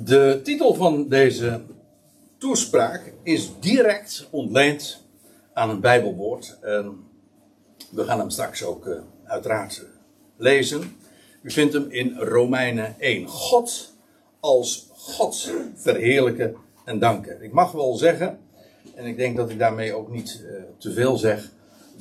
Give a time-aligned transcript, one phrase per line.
[0.00, 1.60] De titel van deze
[2.38, 5.02] toespraak is direct ontleend
[5.52, 6.58] aan een Bijbelwoord.
[6.60, 7.04] En
[7.90, 9.86] we gaan hem straks ook uh, uiteraard
[10.36, 10.96] lezen.
[11.42, 13.28] U vindt hem in Romeinen 1.
[13.28, 13.92] God
[14.40, 17.42] als God verheerlijken en danken.
[17.42, 18.38] Ik mag wel zeggen,
[18.94, 21.50] en ik denk dat ik daarmee ook niet uh, te veel zeg,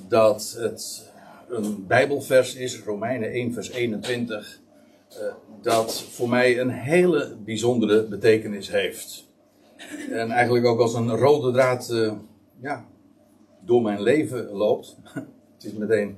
[0.08, 1.12] dat het
[1.50, 4.71] een Bijbelvers is, Romeinen 1, vers 21, uh,
[5.62, 9.30] dat voor mij een hele bijzondere betekenis heeft.
[10.12, 12.14] En eigenlijk ook als een rode draad uh,
[12.62, 12.86] ja,
[13.60, 14.98] door mijn leven loopt.
[15.56, 16.18] het is meteen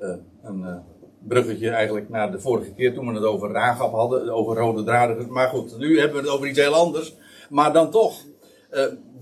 [0.00, 0.82] uh, een
[1.18, 5.32] bruggetje eigenlijk naar de vorige keer toen we het over Ragab hadden, over rode draden.
[5.32, 7.14] Maar goed, nu hebben we het over iets heel anders.
[7.50, 8.24] Maar dan toch,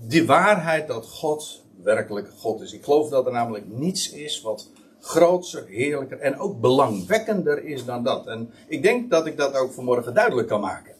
[0.07, 2.73] die waarheid dat God werkelijk God is.
[2.73, 4.71] Ik geloof dat er namelijk niets is wat
[5.07, 8.27] grootser, heerlijker en ook belangwekkender is dan dat.
[8.27, 10.93] En ik denk dat ik dat ook vanmorgen duidelijk kan maken.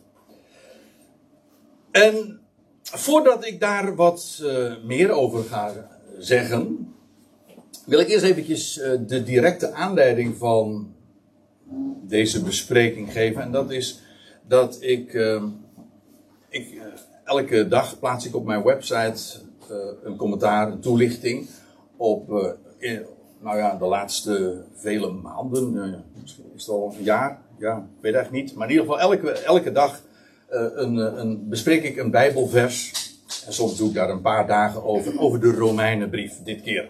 [1.92, 2.40] En
[2.82, 5.72] voordat ik daar wat uh, meer over ga
[6.18, 6.94] zeggen,
[7.86, 10.94] wil ik eerst eventjes uh, de directe aanleiding van
[12.02, 13.42] deze bespreking geven.
[13.42, 14.02] En dat is
[14.48, 15.44] dat ik, uh,
[16.50, 16.82] ik
[17.24, 19.40] elke dag plaats ik op mijn website
[20.04, 21.48] een commentaar, een toelichting
[21.98, 22.56] op,
[23.40, 28.02] nou ja, de laatste vele maanden, eh, misschien is het al een jaar, ja, ik
[28.02, 28.56] weet eigenlijk niet.
[28.56, 30.02] Maar in ieder geval elke, elke dag
[30.52, 33.06] uh, een, eh, een, bespreek ik een Bijbelvers.
[33.46, 36.90] En soms doe ik daar een paar dagen over, over de Romeinenbrief, dit keer.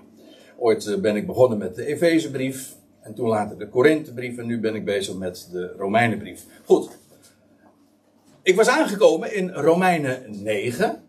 [0.58, 2.76] Ooit ben ik begonnen met de Efezebrief.
[3.02, 4.38] En toen later de Korinthebrief.
[4.38, 6.45] En nu ben ik bezig met de Romeinenbrief.
[6.66, 6.89] Goed.
[8.42, 11.04] Ik was aangekomen in Romeinen 9.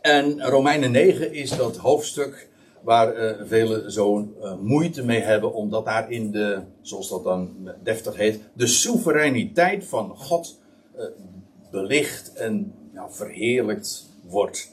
[0.00, 2.48] En Romeinen 9 is dat hoofdstuk
[2.84, 7.70] waar uh, velen zo'n uh, moeite mee hebben, omdat daar in de, zoals dat dan
[7.82, 10.60] deftig heet, de soevereiniteit van God
[10.96, 11.04] uh,
[11.70, 14.72] belicht en nou, verheerlijkt wordt.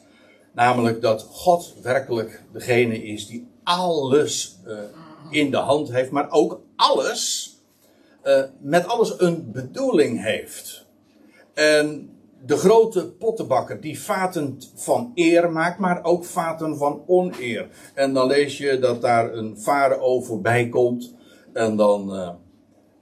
[0.53, 4.58] Namelijk dat God werkelijk degene is die alles
[5.30, 7.50] in de hand heeft, maar ook alles,
[8.59, 10.85] met alles een bedoeling heeft.
[11.53, 12.09] En
[12.46, 17.69] de grote pottenbakker die vaten van eer maakt, maar ook vaten van oneer.
[17.94, 21.13] En dan lees je dat daar een farao voorbij komt
[21.53, 22.29] en dan uh,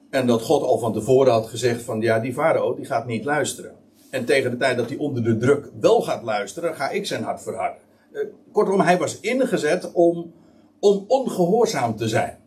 [0.10, 3.26] en dat God al van tevoren had gezegd van ja, die farao die gaat niet
[3.26, 3.72] luisteren.
[4.10, 7.24] En tegen de tijd dat hij onder de druk wel gaat luisteren, ga ik zijn
[7.24, 7.82] hart verharden.
[8.12, 8.22] Uh,
[8.52, 10.34] kortom, hij was ingezet om,
[10.80, 12.38] om ongehoorzaam te zijn.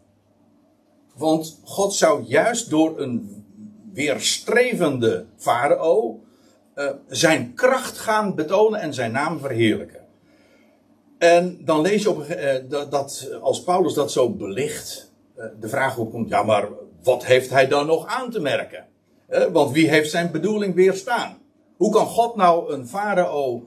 [1.16, 3.44] Want God zou juist door een
[3.92, 6.20] weerstrevende farao
[6.74, 10.00] uh, zijn kracht gaan betonen en zijn naam verheerlijken.
[11.18, 15.98] En dan lees je op, uh, dat, als Paulus dat zo belicht, uh, de vraag
[15.98, 16.68] opkomt: ja, maar
[17.02, 18.90] wat heeft hij dan nog aan te merken?
[19.52, 21.38] want wie heeft zijn bedoeling weerstaan?
[21.76, 23.66] Hoe kan God nou een farao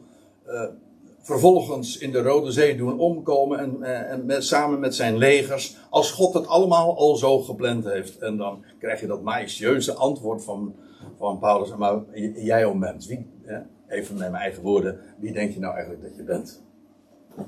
[1.21, 3.83] vervolgens in de Rode Zee doen omkomen en,
[4.27, 8.17] en samen met zijn legers, als God het allemaal al zo gepland heeft?
[8.17, 10.75] En dan krijg je dat majestueuze antwoord van,
[11.25, 12.01] van Paulus, maar
[12.35, 13.27] jij om mens, wie,
[13.87, 16.63] even met mijn eigen woorden, wie denk je nou eigenlijk dat je bent?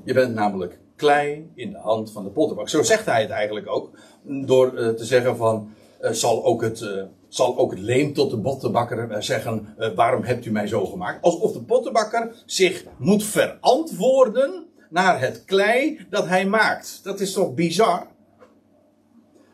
[0.04, 2.70] Je bent namelijk klei in de hand van de pottenbak.
[2.70, 5.70] Zo zegt hij het eigenlijk ook, door uh, te zeggen van,
[6.02, 10.46] uh, zal, ook het, uh, zal ook het leem tot de pottenbakker zeggen, waarom hebt
[10.46, 11.22] u mij zo gemaakt?
[11.22, 17.00] Alsof de pottenbakker zich moet verantwoorden naar het klei dat hij maakt.
[17.04, 18.08] Dat is toch bizar?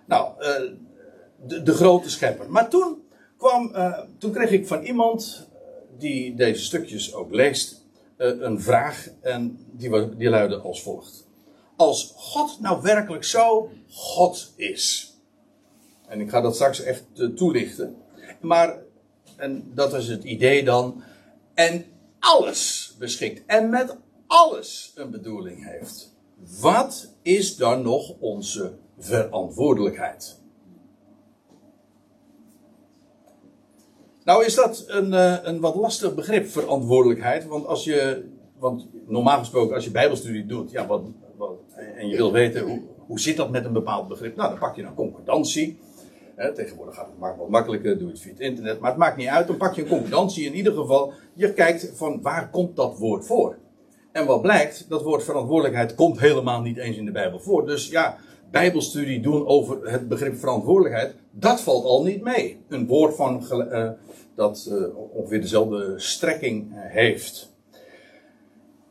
[0.05, 0.33] Nou,
[1.47, 2.49] de, de grote schepper.
[2.49, 3.02] Maar toen
[3.45, 5.49] uh, toen kreeg ik van iemand
[5.97, 7.85] die deze stukjes ook leest,
[8.17, 11.27] uh, een vraag en die, die luidde als volgt.
[11.75, 15.13] Als God nou werkelijk zo God is.
[16.07, 17.05] En ik ga dat straks echt
[17.35, 17.95] toelichten.
[18.41, 18.77] Maar,
[19.35, 21.03] en dat is het idee dan.
[21.53, 21.85] En
[22.19, 23.43] alles beschikt.
[23.45, 26.13] En met alles een bedoeling heeft.
[26.59, 30.41] Wat is dan nog onze verantwoordelijkheid?
[34.23, 37.45] Nou is dat een, uh, een wat lastig begrip, verantwoordelijkheid.
[37.45, 38.25] Want als je,
[38.57, 41.01] want normaal gesproken als je bijbelstudie doet, ja, wat,
[41.37, 41.51] wat,
[41.95, 44.75] en je wil weten hoe, hoe zit dat met een bepaald begrip, nou dan pak
[44.75, 45.79] je een concordantie.
[46.55, 48.79] tegenwoordig gaat het maar wat makkelijker, doe je het via het internet.
[48.79, 50.45] Maar het maakt niet uit, dan pak je een concordantie.
[50.45, 53.57] In ieder geval, je kijkt van waar komt dat woord voor.
[54.11, 57.65] En wat blijkt, dat woord verantwoordelijkheid komt helemaal niet eens in de Bijbel voor.
[57.65, 58.17] Dus ja,
[58.53, 62.57] bijbelstudie doen over het begrip verantwoordelijkheid, dat valt al niet mee.
[62.67, 63.89] Een woord van, uh,
[64.35, 67.51] dat uh, ongeveer dezelfde strekking uh, heeft.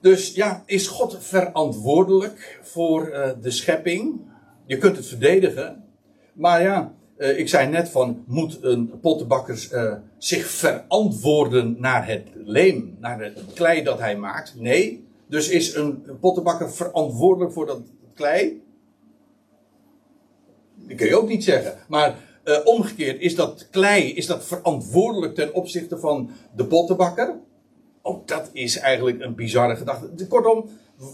[0.01, 3.05] Dus ja, is God verantwoordelijk voor
[3.41, 4.21] de schepping?
[4.67, 5.85] Je kunt het verdedigen,
[6.33, 9.69] maar ja, Eh, ik zei net van, moet een pottenbakker
[10.19, 14.55] zich verantwoorden naar het leem, naar het klei dat hij maakt?
[14.59, 15.05] Nee.
[15.27, 17.81] Dus is een pottenbakker verantwoordelijk voor dat
[18.15, 18.63] klei?
[20.89, 21.79] Dat kun je ook niet zeggen.
[21.89, 27.39] Maar uh, omgekeerd, is dat klei, is dat verantwoordelijk ten opzichte van de pottenbakker?
[28.03, 30.27] Ook dat is eigenlijk een bizarre gedachte.
[30.27, 30.69] Kortom,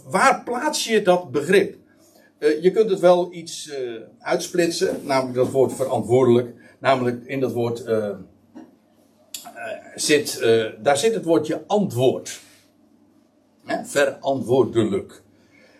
[0.04, 1.76] waar plaats je dat begrip?
[2.38, 6.54] Uh, je kunt het wel iets uh, uitsplitsen, namelijk dat woord verantwoordelijk.
[6.78, 7.84] Namelijk in dat woord
[9.94, 10.38] zit,
[10.82, 12.40] daar zit het woordje antwoord.
[13.64, 13.84] Hè?
[13.84, 15.22] Verantwoordelijk.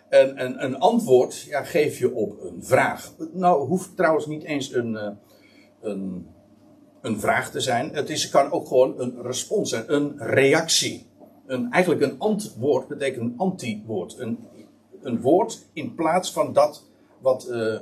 [0.08, 3.14] En, en een antwoord ja, geef je op een vraag.
[3.32, 5.18] Nou, hoeft trouwens niet eens een
[5.80, 6.26] een,
[7.00, 7.94] een vraag te zijn.
[7.94, 11.06] Het is, kan ook gewoon een respons zijn, een reactie.
[11.46, 14.18] Een, eigenlijk een antwoord betekent een antwoord.
[14.18, 14.38] Een,
[15.02, 16.86] een woord in plaats van dat
[17.20, 17.48] wat.
[17.50, 17.78] Uh,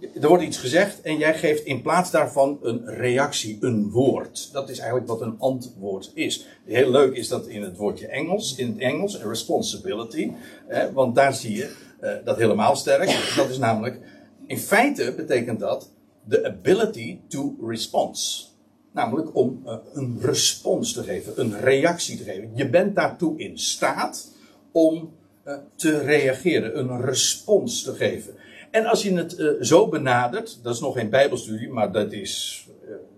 [0.00, 4.52] er wordt iets gezegd en jij geeft in plaats daarvan een reactie, een woord.
[4.52, 6.46] Dat is eigenlijk wat een antwoord is.
[6.64, 10.32] Heel leuk is dat in het woordje Engels, in het Engels, responsibility.
[10.66, 13.32] Eh, want daar zie je uh, dat helemaal sterk.
[13.36, 14.00] Dat is namelijk,
[14.46, 15.90] in feite betekent dat
[16.28, 18.46] the ability to response.
[18.92, 22.50] Namelijk om uh, een respons te geven, een reactie te geven.
[22.54, 24.28] Je bent daartoe in staat
[24.72, 25.12] om
[25.46, 28.34] uh, te reageren, een respons te geven.
[28.70, 32.66] En als je het uh, zo benadert, dat is nog geen Bijbelstudie, maar dat is,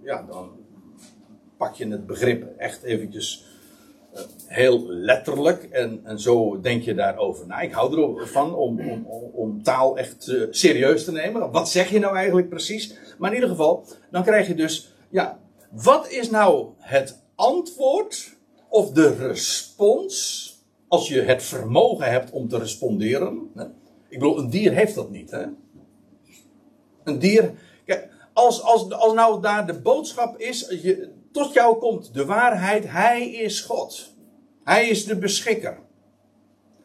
[0.02, 0.50] ja, dan
[1.56, 3.44] pak je het begrip echt eventjes
[4.46, 7.60] heel letterlijk en, en zo denk je daarover na.
[7.60, 11.50] Ik hou ervan om, om, om taal echt serieus te nemen.
[11.50, 12.94] Wat zeg je nou eigenlijk precies?
[13.18, 15.38] Maar in ieder geval, dan krijg je dus, ja,
[15.70, 18.36] wat is nou het antwoord
[18.68, 20.48] of de respons
[20.88, 23.50] als je het vermogen hebt om te responderen?
[23.54, 23.64] Hè?
[24.10, 25.44] Ik bedoel, een dier heeft dat niet, hè?
[27.04, 27.52] Een dier,
[27.84, 32.90] kijk, als, als, als nou daar de boodschap is, je, tot jou komt de waarheid,
[32.90, 34.14] hij is God.
[34.64, 35.78] Hij is de beschikker.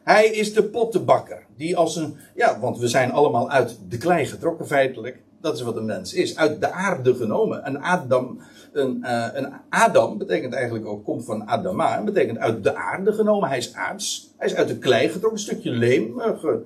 [0.02, 1.46] Hij is de pottenbakker.
[1.56, 5.22] Die als een, ja, want we zijn allemaal uit de klei getrokken feitelijk.
[5.40, 6.36] Dat is wat een mens is.
[6.36, 7.66] Uit de aarde genomen.
[7.66, 8.40] Een Adam,
[8.72, 12.02] een, uh, een Adam betekent eigenlijk ook, komt van Adama.
[12.02, 13.48] betekent uit de aarde genomen.
[13.48, 14.34] Hij is aards.
[14.36, 15.32] Hij is uit de klei getrokken.
[15.32, 16.20] Een stukje leem.
[16.20, 16.62] Uh, ge,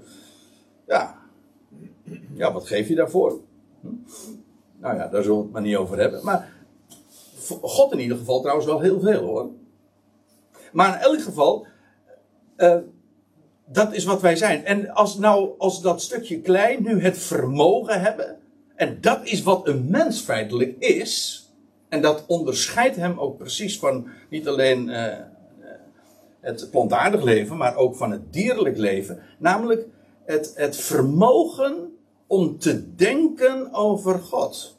[0.91, 1.19] ja.
[2.35, 3.41] Ja, wat geef je daarvoor?
[4.79, 6.25] Nou ja, daar zullen we het maar niet over hebben.
[6.25, 6.53] Maar
[7.63, 9.51] God in ieder geval trouwens wel heel veel hoor.
[10.73, 11.67] Maar in elk geval,
[12.57, 12.77] uh,
[13.65, 14.65] dat is wat wij zijn.
[14.65, 18.39] En als nou, als dat stukje klein nu het vermogen hebben,
[18.75, 21.45] en dat is wat een mens feitelijk is,
[21.89, 25.07] en dat onderscheidt hem ook precies van niet alleen uh,
[26.41, 29.87] het plantaardig leven, maar ook van het dierlijk leven, namelijk
[30.31, 31.97] het, het vermogen
[32.27, 34.79] om te denken over God.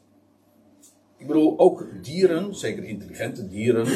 [1.18, 3.88] Ik bedoel, ook dieren, zeker intelligente dieren,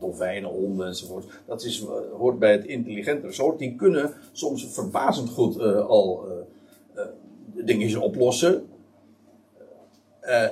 [0.00, 1.26] dolfijnen, honden enzovoort.
[1.46, 3.58] Dat is, uh, hoort bij het intelligentere soort.
[3.58, 6.26] Die kunnen soms verbazend goed uh, al
[6.94, 7.02] uh,
[7.64, 8.66] dingen oplossen.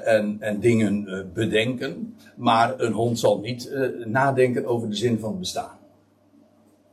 [0.05, 2.17] en, en dingen bedenken.
[2.37, 3.70] Maar een hond zal niet
[4.05, 5.79] nadenken over de zin van het bestaan.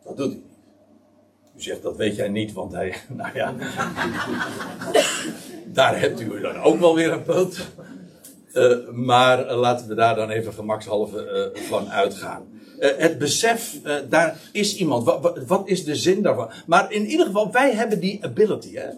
[0.04, 0.51] Dat doet hij.
[1.62, 2.96] Zegt dat weet jij niet, want hij.
[3.18, 3.54] Nou ja.
[5.66, 7.68] daar hebt u dan ook wel weer een punt.
[8.54, 12.44] Uh, maar laten we daar dan even gemakshalve uh, van uitgaan.
[12.80, 15.06] Uh, het besef, daar is iemand.
[15.06, 16.50] Wat, wat, is de zin daarvan?
[16.66, 18.90] Maar in ieder geval, wij hebben die ability hè,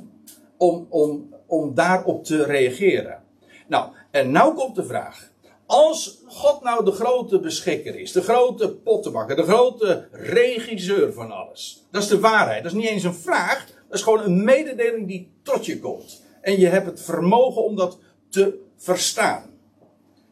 [0.58, 3.22] om, om, om daarop te reageren.
[3.67, 5.32] Nou, en nou komt de vraag.
[5.65, 11.84] Als God nou de grote beschikker is, de grote pottenbakker, de grote regisseur van alles.
[11.91, 12.63] Dat is de waarheid.
[12.63, 13.65] Dat is niet eens een vraag.
[13.88, 16.22] Dat is gewoon een mededeling die tot je komt.
[16.41, 19.50] En je hebt het vermogen om dat te verstaan.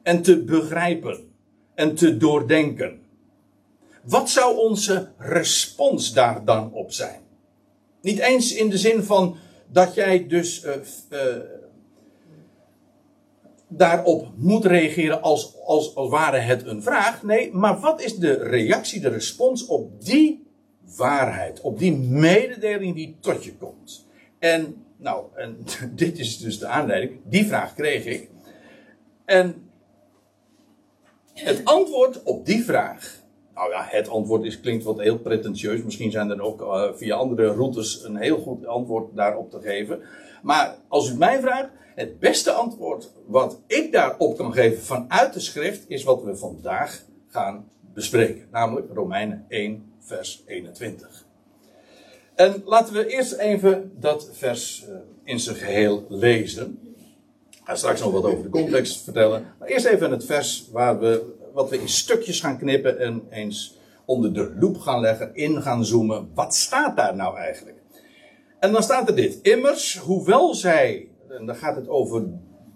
[0.03, 1.29] En te begrijpen.
[1.75, 3.01] En te doordenken.
[4.03, 7.21] Wat zou onze respons daar dan op zijn?
[8.01, 10.71] Niet eens in de zin van dat jij dus uh,
[11.09, 11.19] uh,
[13.77, 17.23] daarop moet reageren als, als, als ware het een vraag.
[17.23, 20.47] Nee, maar wat is de reactie, de respons op die
[20.97, 24.07] waarheid, op die mededeling die tot je komt?
[24.39, 25.57] En nou, en
[25.95, 27.19] dit is dus de aanleiding.
[27.23, 28.29] Die vraag kreeg ik.
[29.25, 29.69] En
[31.33, 33.19] het antwoord op die vraag.
[33.53, 35.83] Nou ja, het antwoord is, klinkt wat heel pretentieus.
[35.83, 40.01] Misschien zijn er ook uh, via andere routes een heel goed antwoord daarop te geven.
[40.41, 45.39] Maar als u mij vraagt, het beste antwoord wat ik daarop kan geven vanuit de
[45.39, 48.47] schrift is wat we vandaag gaan bespreken.
[48.51, 51.25] Namelijk Romeinen 1, vers 21.
[52.35, 56.79] En laten we eerst even dat vers uh, in zijn geheel lezen.
[57.63, 59.45] ga straks nog wat over de context vertellen.
[59.59, 63.79] Maar eerst even het vers waar we, wat we in stukjes gaan knippen en eens
[64.05, 66.29] onder de loep gaan leggen, in gaan zoomen.
[66.33, 67.77] Wat staat daar nou eigenlijk?
[68.59, 69.39] En dan staat er dit.
[69.41, 72.23] Immers, hoewel zij, en dan gaat het over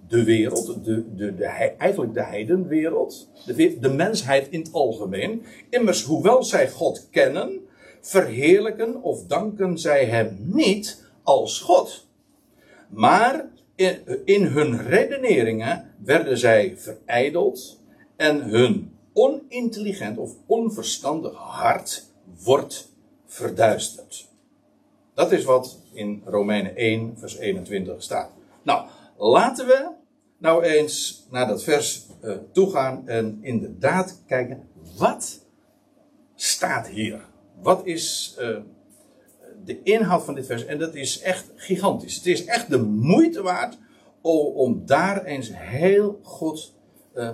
[0.08, 1.46] de wereld, de, de, de,
[1.78, 5.44] eigenlijk de heidenwereld, de, de mensheid in het algemeen.
[5.70, 7.60] Immers, hoewel zij God kennen,
[8.02, 12.08] verheerlijken of danken zij hem niet als God.
[12.90, 17.82] Maar in, in hun redeneringen werden zij verijdeld
[18.16, 22.06] en hun onintelligent of onverstandig hart
[22.44, 22.92] wordt
[23.26, 24.28] verduisterd.
[25.14, 28.35] Dat is wat in Romeinen 1, vers 21 staat.
[28.66, 28.86] Nou,
[29.18, 29.92] laten we
[30.38, 34.68] nou eens naar dat vers uh, toe gaan en inderdaad kijken,
[34.98, 35.46] wat
[36.36, 37.26] staat hier?
[37.62, 38.58] Wat is uh,
[39.66, 40.66] de inhoud van dit vers?
[40.66, 42.16] En dat is echt gigantisch.
[42.16, 43.78] Het is echt de moeite waard
[44.22, 46.74] om, daar eens heel goed,
[47.16, 47.34] uh,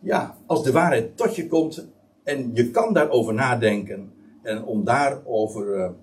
[0.00, 1.86] ja, als de waarheid tot je komt
[2.24, 4.12] en je kan daarover nadenken
[4.42, 5.94] en om daarover,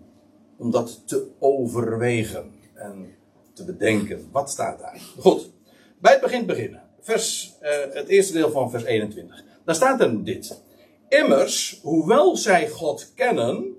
[0.57, 3.16] om dat te overwegen en
[3.57, 4.27] te bedenken.
[4.31, 5.01] Wat staat daar?
[5.17, 5.51] Goed.
[5.99, 6.81] Bij het begin beginnen.
[6.99, 9.43] Vers, uh, het eerste deel van vers 21.
[9.65, 10.61] Daar staat er dit.
[11.09, 13.75] Immers, hoewel zij God kennen.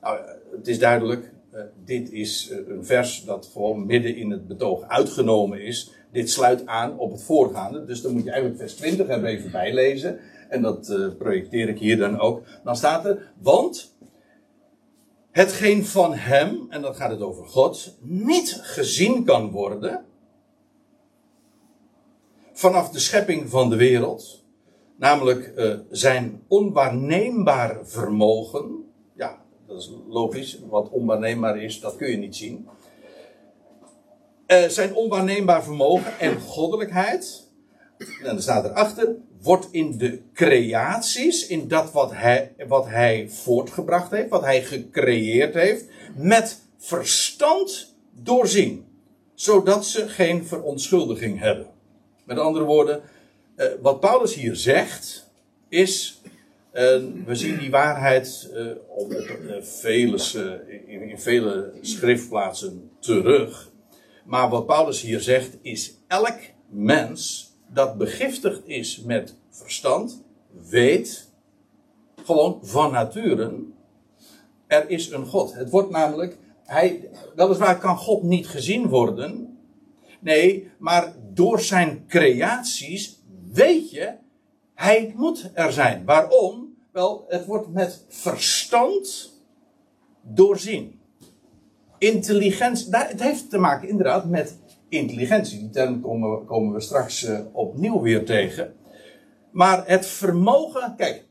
[0.00, 0.18] Nou,
[0.56, 1.32] het is duidelijk.
[1.54, 5.92] Uh, dit is een vers dat gewoon midden in het betoog uitgenomen is.
[6.12, 7.84] Dit sluit aan op het voorgaande.
[7.84, 10.18] Dus dan moet je eigenlijk vers 20 er even bijlezen.
[10.48, 12.42] En dat projecteer ik hier dan ook.
[12.64, 13.32] Dan staat er.
[13.40, 13.93] Want
[15.34, 20.04] hetgeen van hem, en dan gaat het over God, niet gezien kan worden
[22.52, 24.44] vanaf de schepping van de wereld,
[24.96, 28.84] namelijk uh, zijn onwaarneembaar vermogen.
[29.16, 30.58] Ja, dat is logisch.
[30.68, 32.68] Wat onwaarneembaar is, dat kun je niet zien.
[34.46, 37.50] Uh, zijn onwaarneembaar vermogen en goddelijkheid.
[37.98, 44.10] En dan staat erachter, wordt in de creaties, in dat wat hij, wat hij voortgebracht
[44.10, 45.84] heeft, wat hij gecreëerd heeft,
[46.16, 48.86] met verstand doorzien.
[49.34, 51.66] Zodat ze geen verontschuldiging hebben.
[52.24, 53.02] Met andere woorden,
[53.56, 55.30] uh, wat Paulus hier zegt,
[55.68, 56.20] is.
[56.72, 56.80] Uh,
[57.26, 58.50] we zien die waarheid
[59.60, 63.70] vele, in, in, vele schriftplaatsen terug.
[64.24, 70.22] Maar wat Paulus hier zegt, is: elk mens dat begiftigd is met verstand,
[70.68, 71.30] weet
[72.24, 73.62] gewoon van nature.
[74.66, 75.54] Er is een God.
[75.54, 76.38] Het wordt namelijk.
[76.64, 79.54] Hij, weliswaar kan God niet gezien worden,
[80.24, 84.12] Nee, maar door zijn creaties weet je,
[84.74, 86.04] hij moet er zijn.
[86.04, 86.74] Waarom?
[86.92, 89.32] Wel, het wordt met verstand
[90.22, 91.00] doorzien.
[91.98, 94.58] Intelligentie, het heeft te maken inderdaad met
[94.98, 95.58] intelligentie.
[95.58, 96.00] Die term
[96.46, 98.74] komen, we straks uh, opnieuw weer tegen.
[99.50, 101.26] Maar het vermogen, kijk.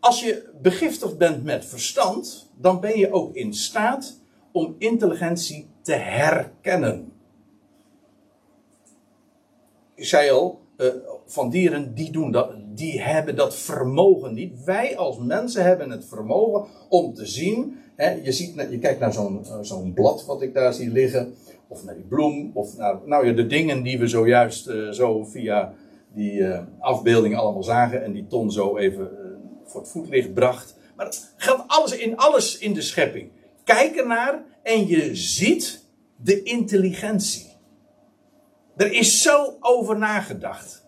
[0.00, 4.20] Als je begiftigd bent met verstand, dan ben je ook in staat
[4.52, 7.12] om intelligentie te herkennen.
[9.94, 10.88] Ik zei al, uh,
[11.26, 14.64] van dieren die doen dat, die hebben dat vermogen niet.
[14.64, 17.78] Wij als mensen hebben het vermogen om te zien.
[17.96, 21.34] Je, ziet, je kijkt naar zo'n uh, zo'n blad wat ik daar zie liggen,
[21.68, 25.24] of naar die bloem, of naar nou ja, de dingen die we zojuist uh, zo
[25.24, 25.74] via
[26.14, 26.44] die
[26.78, 29.10] afbeelding allemaal zagen en die Ton zo even
[29.64, 30.76] voor het voetlicht bracht.
[30.96, 33.30] Maar het geldt alles in alles in de schepping
[33.64, 35.84] kijk ernaar en je ziet
[36.16, 37.52] de intelligentie.
[38.76, 40.86] Er is zo over nagedacht.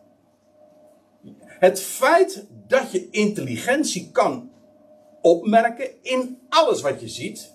[1.44, 4.50] Het feit dat je intelligentie kan
[5.26, 7.54] opmerken in alles wat je ziet.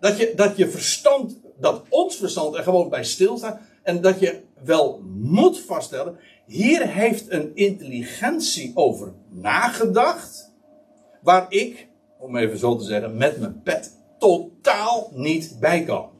[0.00, 3.60] Dat je, dat je verstand, dat ons verstand er gewoon bij stilstaat.
[3.82, 6.18] En dat je wel moet vaststellen.
[6.46, 10.52] Hier heeft een intelligentie over nagedacht.
[11.22, 11.88] Waar ik,
[12.18, 16.10] om even zo te zeggen, met mijn pet totaal niet bij kan.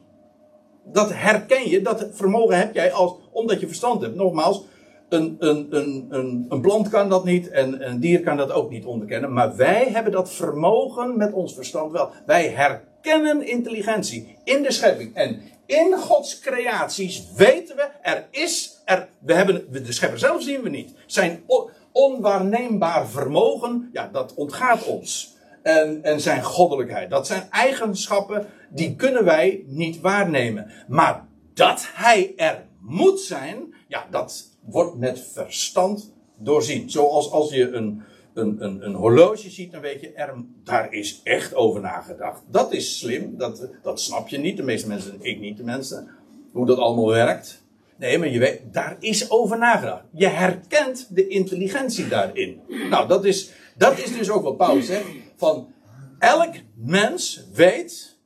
[0.85, 4.15] Dat herken je, dat vermogen heb jij als, omdat je verstand hebt.
[4.15, 4.63] Nogmaals,
[5.13, 8.69] een, een, een, een, een plant kan dat niet en een dier kan dat ook
[8.69, 9.33] niet onderkennen.
[9.33, 12.11] Maar wij hebben dat vermogen met ons verstand wel.
[12.25, 15.15] Wij herkennen intelligentie in de schepping.
[15.15, 20.61] En in Gods creaties weten we, er is, er, we hebben, de schepper zelf zien
[20.61, 20.93] we niet.
[21.05, 21.43] Zijn
[21.91, 27.09] onwaarneembaar vermogen, ja, dat ontgaat ons en, en zijn goddelijkheid.
[27.09, 30.71] Dat zijn eigenschappen die kunnen wij niet waarnemen.
[30.87, 36.89] Maar dat hij er moet zijn, ja, dat wordt met verstand doorzien.
[36.89, 38.01] Zoals als je een,
[38.33, 42.41] een, een, een horloge ziet, dan weet je, er, daar is echt over nagedacht.
[42.47, 46.09] Dat is slim, dat, dat snap je niet, de meeste mensen, ik niet de mensen.
[46.51, 47.61] hoe dat allemaal werkt.
[47.97, 50.03] Nee, maar je weet, daar is over nagedacht.
[50.11, 52.61] Je herkent de intelligentie daarin.
[52.89, 55.05] Nou, dat is, dat is dus ook wat Paulus zegt.
[55.35, 55.73] Van
[56.19, 58.17] elk mens weet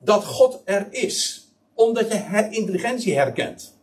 [0.00, 1.48] dat God er is.
[1.74, 3.75] Omdat je intelligentie herkent.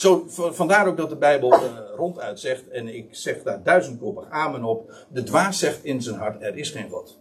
[0.00, 1.60] Zo, vandaar ook dat de Bijbel uh,
[1.96, 5.06] ronduit zegt, en ik zeg daar duizendkoppig amen op.
[5.12, 7.18] De dwaas zegt in zijn hart: er is geen God.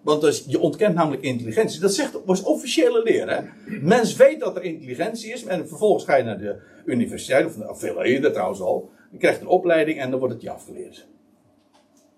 [0.00, 1.80] Want dus, je ontkent namelijk intelligentie.
[1.80, 3.28] Dat zegt, was officiële leer.
[3.30, 3.40] Hè?
[3.80, 5.44] Mens weet dat er intelligentie is.
[5.44, 8.90] En vervolgens ga je naar de universiteit, of, of veel eerder trouwens al.
[9.10, 11.06] Je krijgt een opleiding en dan wordt het je afgeleerd.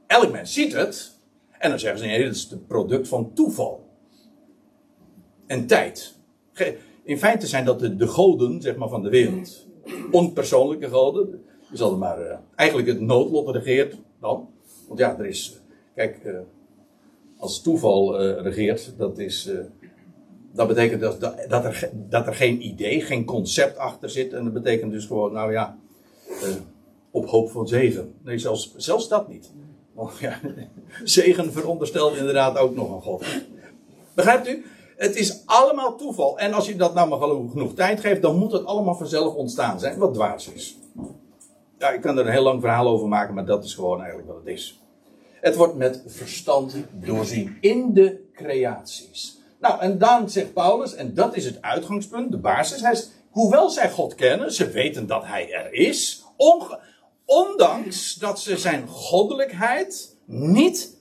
[0.07, 1.19] Elk mens ziet het.
[1.59, 3.89] En dan zeggen ze: nee, dat is het product van toeval.
[5.47, 6.15] En tijd.
[7.05, 9.66] In feite zijn dat de, de goden zeg maar, van de wereld.
[10.11, 11.45] Onpersoonlijke goden.
[11.73, 14.49] Zal er maar uh, eigenlijk het noodlot regeert dan.
[14.89, 15.61] Want ja, er is.
[15.95, 16.21] Kijk.
[16.25, 16.39] Uh,
[17.39, 19.51] als toeval regeert, dat, is,
[20.53, 24.33] dat betekent dat, dat, er, dat er geen idee, geen concept achter zit.
[24.33, 25.79] En dat betekent dus gewoon, nou ja,
[27.11, 28.15] op hoop van zegen.
[28.25, 29.53] Nee, zelfs, zelfs dat niet.
[29.93, 30.41] Want ja,
[31.05, 33.25] zegen veronderstelt inderdaad ook nog een God.
[34.15, 34.65] Begrijpt u?
[34.97, 36.39] Het is allemaal toeval.
[36.39, 39.81] En als je dat nou maar genoeg tijd geeft, dan moet het allemaal vanzelf ontstaan
[39.81, 39.99] zijn.
[39.99, 40.79] Wat dwaas is.
[41.79, 44.29] Ja, ik kan er een heel lang verhaal over maken, maar dat is gewoon eigenlijk
[44.29, 44.81] wat het is.
[45.41, 49.41] Het wordt met verstand doorzien in de creaties.
[49.61, 52.81] Nou, en dan zegt Paulus, en dat is het uitgangspunt, de basis.
[52.81, 53.01] Hij
[53.31, 56.25] hoewel zij God kennen, ze weten dat Hij er is,
[57.25, 60.97] ondanks dat ze zijn goddelijkheid niet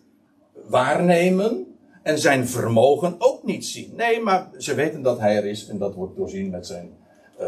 [0.67, 1.74] waarnemen
[2.05, 3.93] en zijn vermogen ook niet zien.
[3.95, 6.97] Nee, maar ze weten dat Hij er is en dat wordt doorzien met zijn.
[7.39, 7.47] Uh,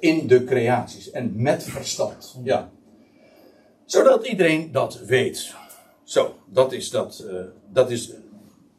[0.00, 2.38] in de creaties en met verstand.
[2.44, 2.70] Ja
[3.92, 5.54] zodat iedereen dat weet.
[6.04, 7.40] Zo, dat is, dat, uh,
[7.72, 8.12] dat is,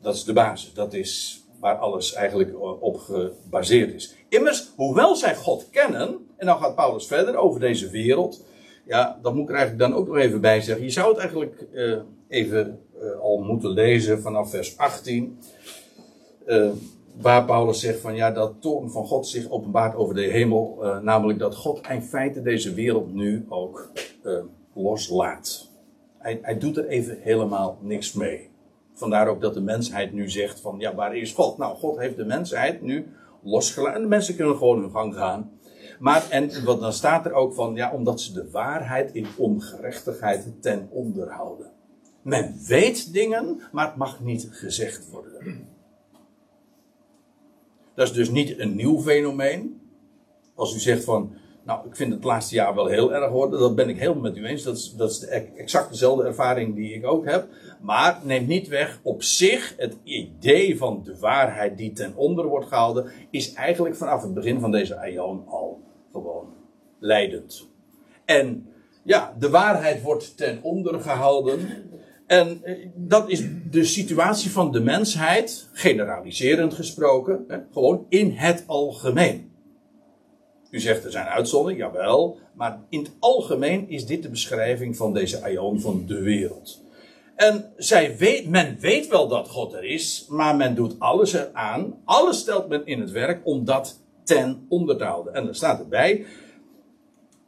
[0.02, 0.74] dat is de basis.
[0.74, 4.16] Dat is waar alles eigenlijk op gebaseerd is.
[4.30, 8.44] Immers, hoewel zij God kennen, en dan gaat Paulus verder over deze wereld.
[8.86, 10.86] Ja, dat moet ik er eigenlijk dan ook nog even bij zeggen.
[10.86, 11.66] Je zou het eigenlijk
[12.28, 12.80] even
[13.22, 15.38] al moeten lezen vanaf vers 18.
[17.22, 20.78] waar Paulus zegt van ja, dat toorn van God zich openbaart over de hemel.
[21.02, 23.92] namelijk dat God in feite deze wereld nu ook
[24.74, 25.70] loslaat.
[26.18, 28.50] Hij, hij doet er even helemaal niks mee.
[28.94, 31.58] Vandaar ook dat de mensheid nu zegt van ja, waar is God?
[31.58, 33.08] Nou, God heeft de mensheid nu
[33.44, 34.02] losgelaten.
[34.02, 35.52] De mensen kunnen gewoon hun gang gaan.
[36.00, 40.52] Maar, en wat dan staat er ook van, ja, omdat ze de waarheid in ongerechtigheid
[40.62, 41.72] ten onder houden.
[42.24, 45.68] Men weet dingen, maar het mag niet gezegd worden.
[47.96, 49.82] Dat is dus niet een nieuw fenomeen.
[50.56, 51.34] Als u zegt van,
[51.64, 53.60] nou, ik vind het laatste jaar wel heel erg worden.
[53.60, 54.64] Dat ben ik helemaal met u eens.
[54.64, 57.48] Dat is, dat is de, exact dezelfde ervaring die ik ook heb.
[57.82, 62.68] Maar neemt niet weg, op zich, het idee van de waarheid die ten onder wordt
[62.68, 65.82] gehouden, is eigenlijk vanaf het begin van deze aion al
[66.12, 66.54] gewoon
[67.00, 67.68] leidend.
[68.26, 68.68] En
[69.04, 71.60] ja, de waarheid wordt ten onder gehouden.
[72.34, 78.64] En eh, dat is de situatie van de mensheid, generaliserend gesproken, hè, gewoon in het
[78.68, 79.52] algemeen.
[80.70, 82.40] U zegt er zijn uitzonderingen, jawel.
[82.54, 86.82] Maar in het algemeen is dit de beschrijving van deze aion van de wereld.
[87.36, 92.02] En zij weet, men weet wel dat God er is, maar men doet alles eraan.
[92.06, 95.34] Alles stelt men in het werk om dat ten onder te houden.
[95.34, 96.26] En er staat erbij.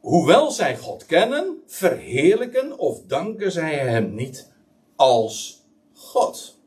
[0.00, 4.54] Hoewel zij God kennen, verheerlijken of danken zij hem niet
[4.96, 6.58] als God.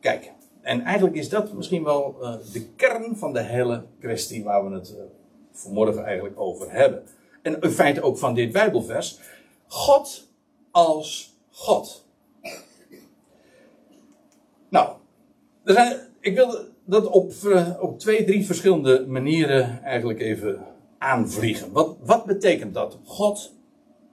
[0.00, 4.68] Kijk, en eigenlijk is dat misschien wel uh, de kern van de hele kwestie waar
[4.68, 5.02] we het uh,
[5.52, 7.02] vanmorgen eigenlijk over hebben.
[7.42, 9.18] En in feite ook van dit Bijbelvers.
[9.66, 10.28] God
[10.70, 12.04] als God.
[14.68, 14.96] Nou,
[15.64, 20.66] er zijn, ik wil dat op, uh, op twee, drie verschillende manieren eigenlijk even
[20.98, 21.72] aanvliegen.
[21.72, 22.98] Wat, wat betekent dat?
[23.04, 23.52] God,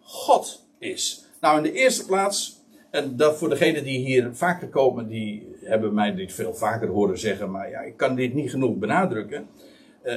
[0.02, 1.27] God is.
[1.42, 5.94] Nou, in de eerste plaats en dat voor degenen die hier vaker komen, die hebben
[5.94, 9.48] mij dit veel vaker horen zeggen, maar ja, ik kan dit niet genoeg benadrukken.
[10.04, 10.16] Uh,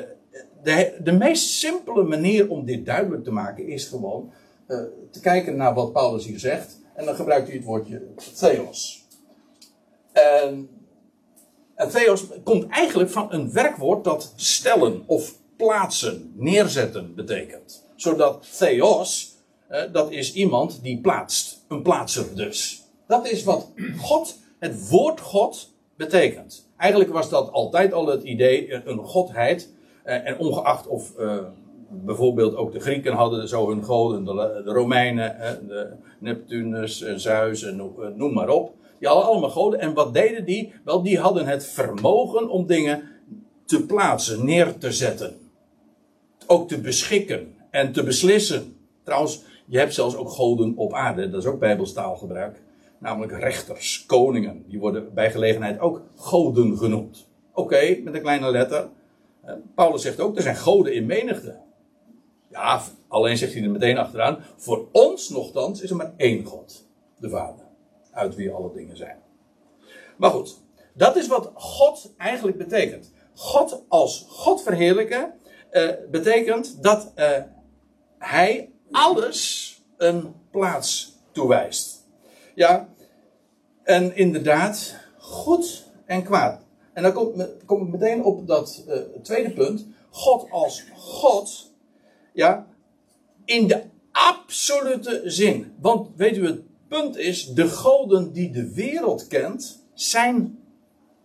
[0.63, 4.33] de, de meest simpele manier om dit duidelijk te maken is gewoon
[4.69, 4.79] uh,
[5.11, 6.81] te kijken naar wat Paulus hier zegt.
[6.95, 8.03] En dan gebruikt hij het woordje
[8.35, 9.07] theos.
[10.13, 10.69] En,
[11.75, 17.87] en theos komt eigenlijk van een werkwoord dat stellen of plaatsen, neerzetten betekent.
[17.97, 19.37] Zodat theos,
[19.93, 22.83] dat is iemand die plaatst een plaatser dus.
[23.07, 26.69] Dat is wat God, het woord God, betekent.
[26.77, 29.73] Eigenlijk was dat altijd al het idee, een godheid.
[30.03, 31.37] Eh, en ongeacht of uh,
[31.89, 37.63] bijvoorbeeld ook de Grieken hadden zo hun goden, de, Romeinen, de Neptunus, Zeus,
[38.17, 38.75] noem maar op.
[38.99, 39.81] Die hadden allemaal goden.
[39.81, 40.73] En wat deden die?
[40.85, 43.03] Wel, die hadden het vermogen om dingen
[43.65, 45.37] te plaatsen, neer te zetten.
[46.47, 48.77] Ook te beschikken en te beslissen.
[49.05, 51.31] Trouwens, je hebt zelfs ook goden op aarde.
[51.31, 52.63] Dat is ook bijbelstaalgebruik.
[52.99, 54.65] Namelijk rechters, koningen.
[54.69, 57.29] Die worden bij gelegenheid ook goden genoemd.
[57.55, 58.89] Oké, met een kleine letter.
[59.43, 61.57] Eh, Paulus zegt ook, er zijn goden in menigte.
[62.49, 64.39] Ja, alleen zegt hij er meteen achteraan.
[64.57, 66.87] Voor ons nogthans is er maar één God.
[67.17, 67.65] De Vader.
[68.13, 69.17] Uit wie alle dingen zijn.
[70.17, 70.63] Maar goed,
[70.95, 73.13] dat is wat God eigenlijk betekent.
[73.35, 75.33] God als God verheerlijken
[75.73, 77.29] uh, betekent dat uh,
[78.19, 82.07] hij alles een plaats toewijst.
[82.55, 82.89] Ja,
[83.83, 86.61] en inderdaad, goed en kwaad.
[86.93, 87.13] En dan
[87.67, 89.87] kom, ik meteen op dat uh, tweede punt.
[90.11, 91.71] God als God,
[92.33, 92.67] ja,
[93.45, 95.73] in de absolute zin.
[95.81, 100.59] Want weet u, het punt is, de goden die de wereld kent, zijn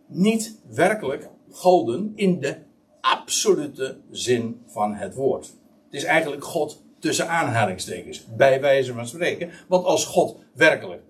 [0.07, 2.57] niet werkelijk goden in de
[3.01, 5.45] absolute zin van het woord.
[5.85, 9.51] Het is eigenlijk God tussen aanhalingstekens, bij wijze van spreken.
[9.67, 11.01] Want als God werkelijk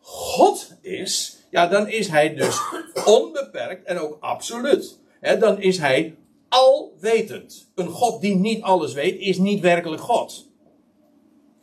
[0.00, 2.60] God is, ja, dan is hij dus
[3.20, 4.98] onbeperkt en ook absoluut.
[5.20, 6.14] dan is hij
[6.48, 7.70] alwetend.
[7.74, 10.48] Een God die niet alles weet, is niet werkelijk God.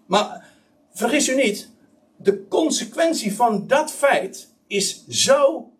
[0.06, 0.46] Maar
[0.92, 1.70] vergis u niet,
[2.18, 5.72] de consequentie van dat feit is zo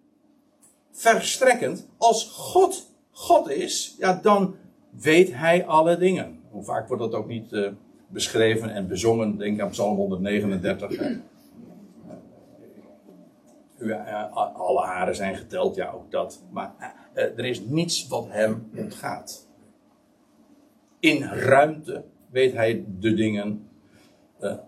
[0.92, 1.88] verstrekkend.
[1.98, 4.56] Als God God is, ja, dan
[4.90, 6.40] weet hij alle dingen.
[6.50, 7.72] Hoe vaak wordt dat ook niet uh,
[8.12, 9.38] beschreven en bezongen?
[9.38, 11.20] Denk aan Psalm 139.
[13.78, 16.44] Uh, alle haren zijn geteld, ja, ook dat.
[16.52, 16.76] Maar
[17.16, 19.48] uh, er is niets wat hem ontgaat.
[21.00, 23.66] In ruimte weet hij de dingen.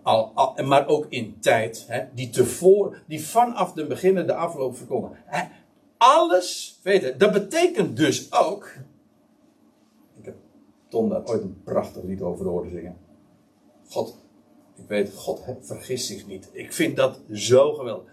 [0.02, 5.18] Al, maar ook in tijd, hè, die, tevoren, die vanaf de beginnen de afloop verkondigen
[6.04, 7.18] alles weten.
[7.18, 8.72] Dat betekent dus ook.
[10.14, 10.34] Ik heb
[10.88, 12.96] Tom daar ooit een prachtig lied over horen zingen.
[13.88, 14.16] God,
[14.76, 16.48] ik weet, God vergist zich niet.
[16.52, 18.12] Ik vind dat zo geweldig.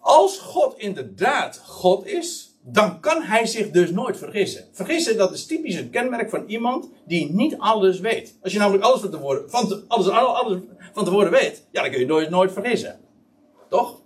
[0.00, 4.68] Als God inderdaad God is, dan kan hij zich dus nooit vergissen.
[4.72, 8.34] Vergissen, dat is typisch een kenmerk van iemand die niet alles weet.
[8.42, 10.58] Als je namelijk alles van tevoren, van te, alles, alles
[10.92, 13.00] van tevoren weet, ja, dan kun je nooit, nooit vergissen.
[13.68, 14.02] Toch?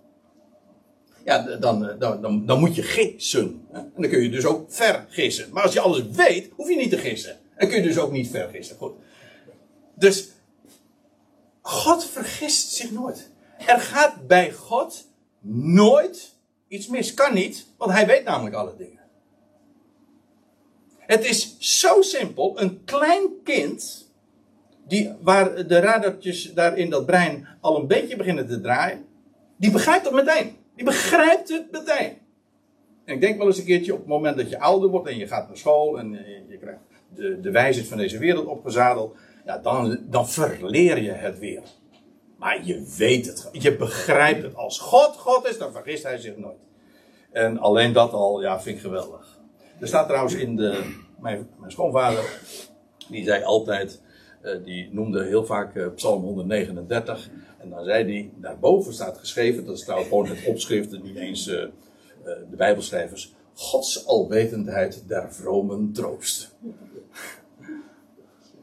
[1.29, 3.67] ja, dan, dan, dan, dan moet je gissen.
[3.73, 5.49] En dan kun je dus ook vergissen.
[5.53, 7.37] Maar als je alles weet, hoef je niet te gissen.
[7.57, 8.77] En kun je dus ook niet vergissen.
[8.77, 8.93] Goed.
[9.95, 10.29] Dus
[11.69, 13.31] God vergist zich nooit.
[13.67, 15.09] Er gaat bij God
[15.41, 16.35] nooit
[16.69, 17.15] iets mis.
[17.15, 18.99] Kan niet, want hij weet namelijk alle dingen.
[20.99, 22.61] Het is zo simpel.
[22.61, 24.11] Een klein kind,
[24.87, 29.05] die, waar de radartjes daar in dat brein al een beetje beginnen te draaien,
[29.57, 30.57] die begrijpt dat meteen.
[30.75, 32.19] Die begrijpt het meteen.
[33.05, 35.19] En ik denk wel eens een keertje op het moment dat je ouder wordt en
[35.19, 36.13] je gaat naar school en
[36.49, 36.81] je krijgt
[37.15, 39.17] de, de wijsheid van deze wereld opgezadeld,
[39.57, 41.63] dan, dan verleer je het weer.
[42.37, 44.55] Maar je weet het, je begrijpt het.
[44.55, 46.67] Als God God is, dan vergist hij zich nooit.
[47.31, 49.39] En alleen dat al, ja, vind ik geweldig.
[49.81, 52.41] Er staat trouwens in de, mijn, mijn schoonvader,
[53.09, 54.03] die zei altijd,
[54.43, 57.29] uh, die noemde heel vaak uh, Psalm 139.
[57.59, 61.49] En dan zei hij, daarboven staat geschreven, dat is trouwens gewoon het opschrift, niet eens
[61.49, 61.65] uh,
[62.25, 66.57] de Bijbelschrijvers, Gods alwetendheid der vromen troost.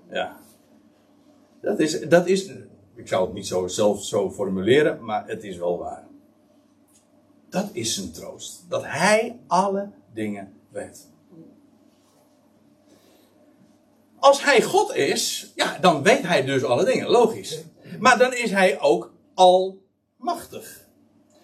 [0.10, 0.44] ja.
[1.66, 2.52] Dat is, dat is,
[2.96, 6.08] ik zou het niet zo zelf zo formuleren, maar het is wel waar.
[7.50, 8.66] Dat is zijn troost.
[8.70, 11.08] Dat hij alle dingen weet.
[14.20, 17.62] Als hij God is, ja, dan weet hij dus alle dingen, logisch.
[18.00, 20.88] Maar dan is hij ook almachtig.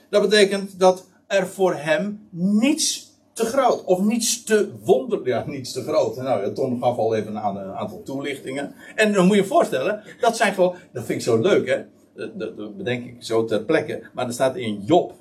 [0.09, 5.71] Dat betekent dat er voor hem niets te groot of niets te wonderlijk, ja, niets
[5.71, 6.15] te groot.
[6.15, 8.73] Nou, Ton gaf al even een aantal toelichtingen.
[8.95, 11.81] En dan moet je je voorstellen, dat zijn gewoon, dat vind ik zo leuk, hè.
[12.15, 14.03] Dat, dat bedenk ik zo ter plekke.
[14.13, 15.13] Maar er staat in Job.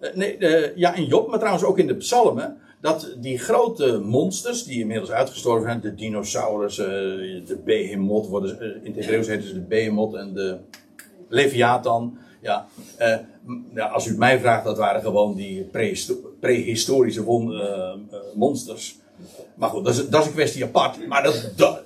[0.00, 0.38] Eh, nee,
[0.74, 5.10] ja, in Job, maar trouwens ook in de psalmen dat die grote monsters, die inmiddels
[5.10, 6.88] uitgestorven zijn, de dinosaurussen,
[7.46, 10.58] de behemoth, worden, eh, in het Hebreeuws ze de behemoth en de
[11.28, 12.18] leviathan.
[12.40, 13.16] Ja, eh,
[13.74, 15.70] ja, als u mij vraagt, dat waren gewoon die
[16.40, 17.94] prehistorische uh, uh,
[18.34, 18.98] monsters.
[19.54, 21.06] Maar goed, dat is, dat is een kwestie apart.
[21.06, 21.22] Maar
[21.56, 21.82] dat,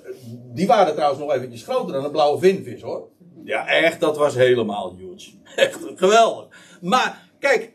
[0.53, 3.07] die waren trouwens nog eventjes groter dan een blauwe vinvis hoor.
[3.43, 5.31] Ja, echt, dat was helemaal huge.
[5.55, 6.47] Echt geweldig.
[6.81, 7.71] Maar kijk,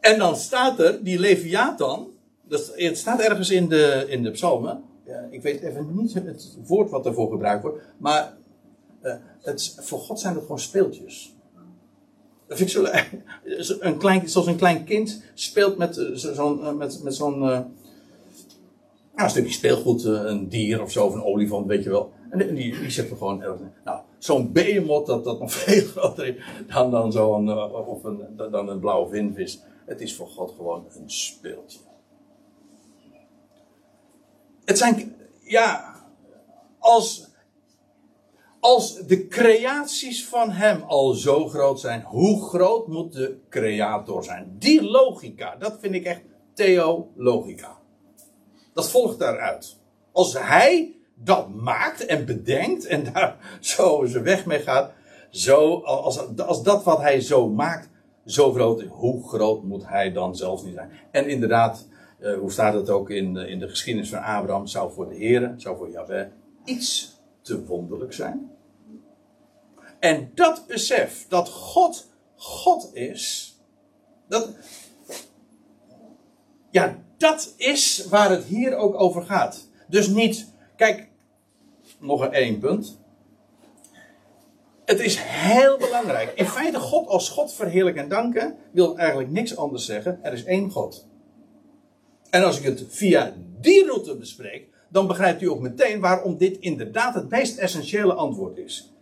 [0.00, 2.08] en dan staat er die Leviathan,
[2.48, 4.82] dat, het staat ergens in de, in de psalmen.
[5.06, 7.78] Ja, ik weet even niet het woord wat ervoor gebruikt wordt.
[7.98, 8.36] Maar
[9.40, 11.34] het, voor God zijn het gewoon speeltjes.
[12.50, 16.72] Dat vind ik zo, een klein, zoals een klein kind speelt met eh, zo'n, eh,
[16.72, 17.60] met, met zo'n, uh,
[19.14, 22.12] een stukje speelgoed, een dier of zo, of een olifant, weet je wel.
[22.30, 23.42] En die, die zet er gewoon
[23.84, 28.68] Nou, zo'n behemoth, dat, dat nog veel groter is dan, dan, zo'n, of een, dan
[28.68, 29.60] een blauwe vinvis.
[29.86, 31.78] Het is voor God gewoon een speeltje.
[34.64, 35.94] Het zijn, ja,
[36.78, 37.28] als,
[38.60, 44.56] als de creaties van hem al zo groot zijn, hoe groot moet de creator zijn?
[44.58, 46.22] Die logica, dat vind ik echt
[46.54, 47.78] theologica.
[48.72, 49.76] Dat volgt daaruit.
[50.12, 54.92] Als hij dat maakt en bedenkt en daar zo zijn weg mee gaat,
[55.30, 57.88] zo, als, als dat wat hij zo maakt
[58.26, 60.90] zo groot is, hoe groot moet hij dan zelfs niet zijn?
[61.10, 61.88] En inderdaad,
[62.20, 65.54] uh, hoe staat het ook in, in de geschiedenis van Abraham, zou voor de Heer,
[65.56, 66.26] zou voor Yahweh
[66.64, 68.50] iets te wonderlijk zijn.
[69.98, 72.08] En dat besef dat God
[72.40, 73.56] God is,
[74.28, 74.48] dat,
[76.70, 79.68] ja, dat is waar het hier ook over gaat.
[79.88, 81.08] Dus niet, kijk,
[81.98, 82.98] nog een één punt.
[84.84, 86.32] Het is heel belangrijk.
[86.34, 90.18] In feite, God als God verheerlijken en danken wil eigenlijk niks anders zeggen.
[90.22, 91.06] Er is één God.
[92.30, 96.58] En als ik het via die route bespreek, dan begrijpt u ook meteen waarom dit
[96.58, 98.92] inderdaad het meest essentiële antwoord is.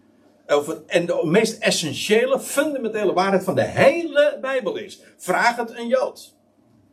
[0.87, 5.03] En de meest essentiële, fundamentele waarheid van de hele Bijbel is.
[5.17, 6.37] Vraag het een Jood.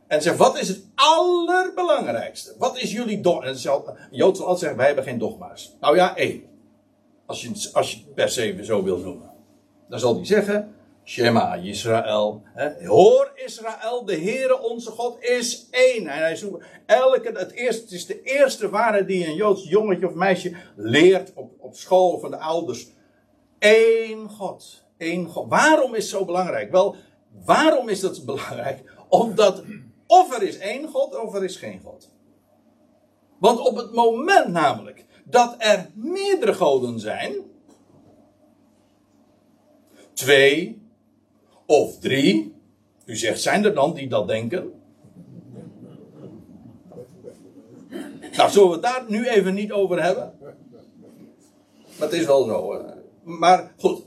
[0.07, 2.55] En zeg, wat is het allerbelangrijkste?
[2.57, 3.53] Wat is jullie dogma?
[4.11, 5.75] Jood zal altijd zeggen, wij hebben geen dogma's.
[5.79, 6.43] Nou ja, één.
[7.25, 9.31] Als je, als je het per se zo wil noemen.
[9.89, 10.74] Dan zal hij zeggen,
[11.05, 12.43] Shema Israël.
[12.83, 16.07] Hoor Israël, de Heere onze God is één.
[16.07, 20.07] En hij zoekt elke, het, eerste, het is de eerste waarheid die een Joods jongetje
[20.07, 22.87] of meisje leert op, op school van de ouders.
[23.59, 24.83] Eén God.
[24.97, 25.49] Eén God.
[25.49, 26.71] Waarom is het zo belangrijk?
[26.71, 26.95] Wel,
[27.45, 28.93] waarom is dat belangrijk?
[29.09, 29.63] Omdat
[30.07, 32.09] of er is één God of er is geen God.
[33.39, 37.33] Want op het moment namelijk dat er meerdere goden zijn,
[40.13, 40.84] twee,
[41.65, 42.53] of drie.
[43.05, 44.71] U zegt, zijn er dan die dat denken?
[48.35, 50.33] Nou, zullen we het daar nu even niet over hebben?
[50.39, 52.81] Maar het is wel zo.
[53.23, 54.01] Maar goed.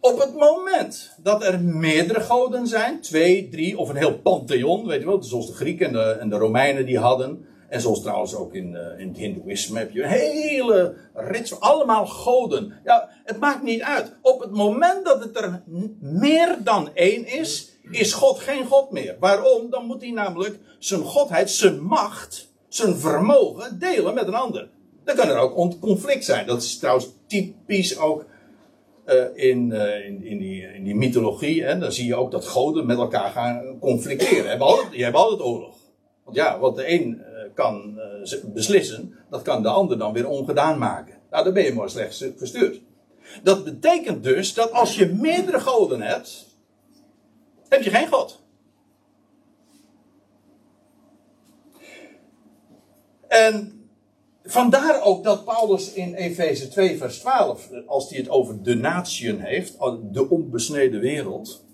[0.00, 5.00] Op het moment dat er meerdere goden zijn, twee, drie of een heel pantheon, weet
[5.00, 8.54] je wel, zoals de Grieken en en de Romeinen die hadden, en zoals trouwens ook
[8.54, 12.72] in, uh, in het Hindoeïsme heb je een hele rits, allemaal goden.
[12.84, 14.12] Ja, het maakt niet uit.
[14.22, 15.62] Op het moment dat het er
[16.00, 19.16] meer dan één is, is God geen God meer.
[19.20, 19.70] Waarom?
[19.70, 24.68] Dan moet hij namelijk zijn godheid, zijn macht, zijn vermogen delen met een ander.
[25.04, 26.46] Dan kan er ook conflict zijn.
[26.46, 28.24] Dat is trouwens typisch ook
[29.34, 31.64] in, uh, in, in, die, in die mythologie.
[31.64, 31.78] Hè?
[31.78, 34.58] Dan zie je ook dat goden met elkaar gaan conflicteren.
[34.90, 35.79] Die hebben altijd oorlog.
[36.30, 37.22] Want ja, wat de een
[37.54, 41.14] kan uh, beslissen, dat kan de ander dan weer ongedaan maken.
[41.30, 42.80] Nou, dan ben je maar slecht verstuurd.
[43.42, 46.46] Dat betekent dus dat als je meerdere goden hebt,
[47.68, 48.42] heb je geen God.
[53.28, 53.84] En
[54.44, 59.40] vandaar ook dat Paulus in Efeze 2, vers 12, als hij het over de natieën
[59.40, 59.78] heeft,
[60.12, 61.64] de onbesneden wereld,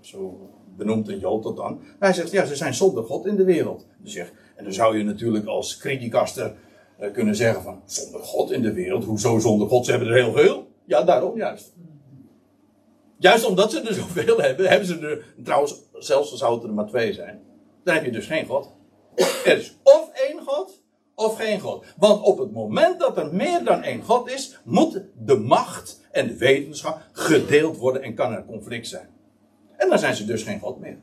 [0.00, 3.44] zo benoemt een Jood dat dan, hij zegt, ja, ze zijn zonder God in de
[3.44, 3.86] wereld.
[3.98, 6.54] Dus zegt, en dan zou je natuurlijk als criticaster
[7.00, 9.84] uh, kunnen zeggen van, zonder God in de wereld, hoezo zonder God?
[9.84, 10.66] Ze hebben er heel veel.
[10.84, 11.74] Ja, daarom juist.
[13.18, 16.86] Juist omdat ze er zoveel hebben, hebben ze er, trouwens, zelfs zou het er maar
[16.86, 17.40] twee zijn,
[17.84, 18.70] dan heb je dus geen God.
[19.44, 20.82] Er is of één God,
[21.14, 21.84] of geen God.
[21.96, 26.26] Want op het moment dat er meer dan één God is, moet de macht en
[26.26, 29.08] de wetenschap gedeeld worden en kan er conflict zijn.
[29.78, 30.96] En dan zijn ze dus geen God meer.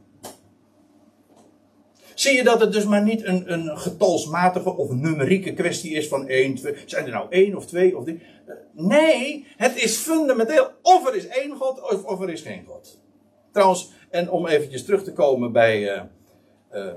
[2.15, 6.27] Zie je dat het dus maar niet een, een getalsmatige of numerieke kwestie is van
[6.27, 6.75] 1, 2.
[6.85, 8.21] Zijn er nou één of twee of drie?
[8.71, 10.67] Nee, het is fundamenteel.
[10.81, 12.99] Of er is één God of, of er is geen God.
[13.51, 16.01] Trouwens, en om eventjes terug te komen bij, uh,
[16.73, 16.93] uh,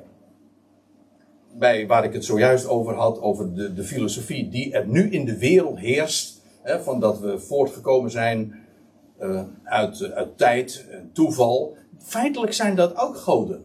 [1.55, 5.25] bij waar ik het zojuist over had, over de, de filosofie die er nu in
[5.25, 6.43] de wereld heerst.
[6.62, 8.67] Hè, van dat we voortgekomen zijn
[9.21, 11.77] uh, uit, uit tijd, toeval.
[11.99, 13.65] Feitelijk zijn dat ook goden.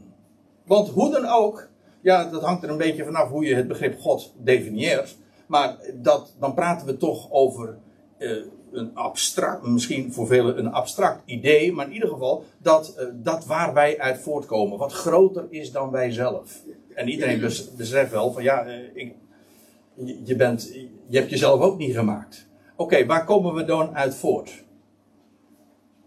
[0.65, 1.69] Want hoe dan ook,
[2.01, 5.17] ja, dat hangt er een beetje vanaf hoe je het begrip God definieert.
[5.47, 7.77] Maar dat, dan praten we toch over
[8.17, 13.45] uh, een abstract, misschien voor velen een abstract idee, maar in ieder geval dat, dat
[13.45, 16.61] waar wij uit voortkomen, wat groter is dan wij zelf.
[16.95, 17.39] En iedereen
[17.77, 18.65] beseft wel van ja,
[20.23, 20.73] je, bent,
[21.07, 22.47] je hebt jezelf ook niet gemaakt.
[22.75, 24.62] Oké, waar komen we dan uit voort?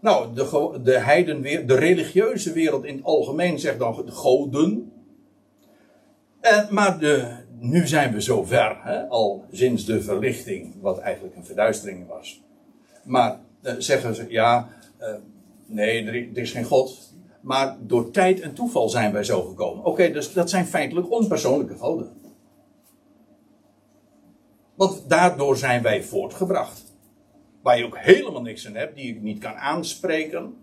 [0.06, 4.92] Nou, de, de heidenwereld, de religieuze wereld in het algemeen zegt dan de goden.
[6.40, 11.44] En, maar de, nu zijn we zover, hè, al sinds de verlichting, wat eigenlijk een
[11.44, 12.42] verduistering was.
[13.04, 14.68] Maar uh, zeggen ze, ja,
[15.00, 15.08] uh,
[15.66, 17.14] nee, er, is geen God.
[17.40, 19.84] Maar door tijd en toeval zijn wij zo gekomen.
[19.84, 22.12] Oké, dus dat zijn feitelijk onpersoonlijke goden.
[24.74, 26.85] Want daardoor zijn wij voortgebracht.
[27.66, 30.54] Waar je ook helemaal niks aan hebt, die je niet kan aanspreken.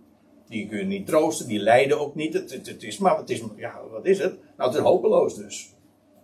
[0.48, 2.34] Die kun je niet troosten, die lijden ook niet.
[2.34, 3.24] Het, het, is maar,
[3.56, 4.34] ja, wat is het?
[4.58, 5.74] Nou, het is hopeloos dus.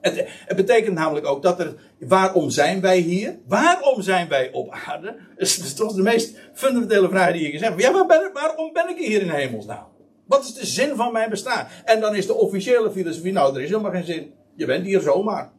[0.01, 1.75] Het, het, betekent namelijk ook dat er.
[1.99, 3.39] Waarom zijn wij hier?
[3.47, 5.15] Waarom zijn wij op aarde?
[5.35, 7.79] Dat is, toch de meest fundamentele vraag die je kan zeggen.
[7.79, 9.87] Ja, waar ben, waarom ben ik hier in hemelsnaam?
[10.25, 11.67] Wat is de zin van mijn bestaan?
[11.85, 13.31] En dan is de officiële filosofie.
[13.31, 14.33] Nou, er is helemaal geen zin.
[14.55, 15.51] Je bent hier zomaar.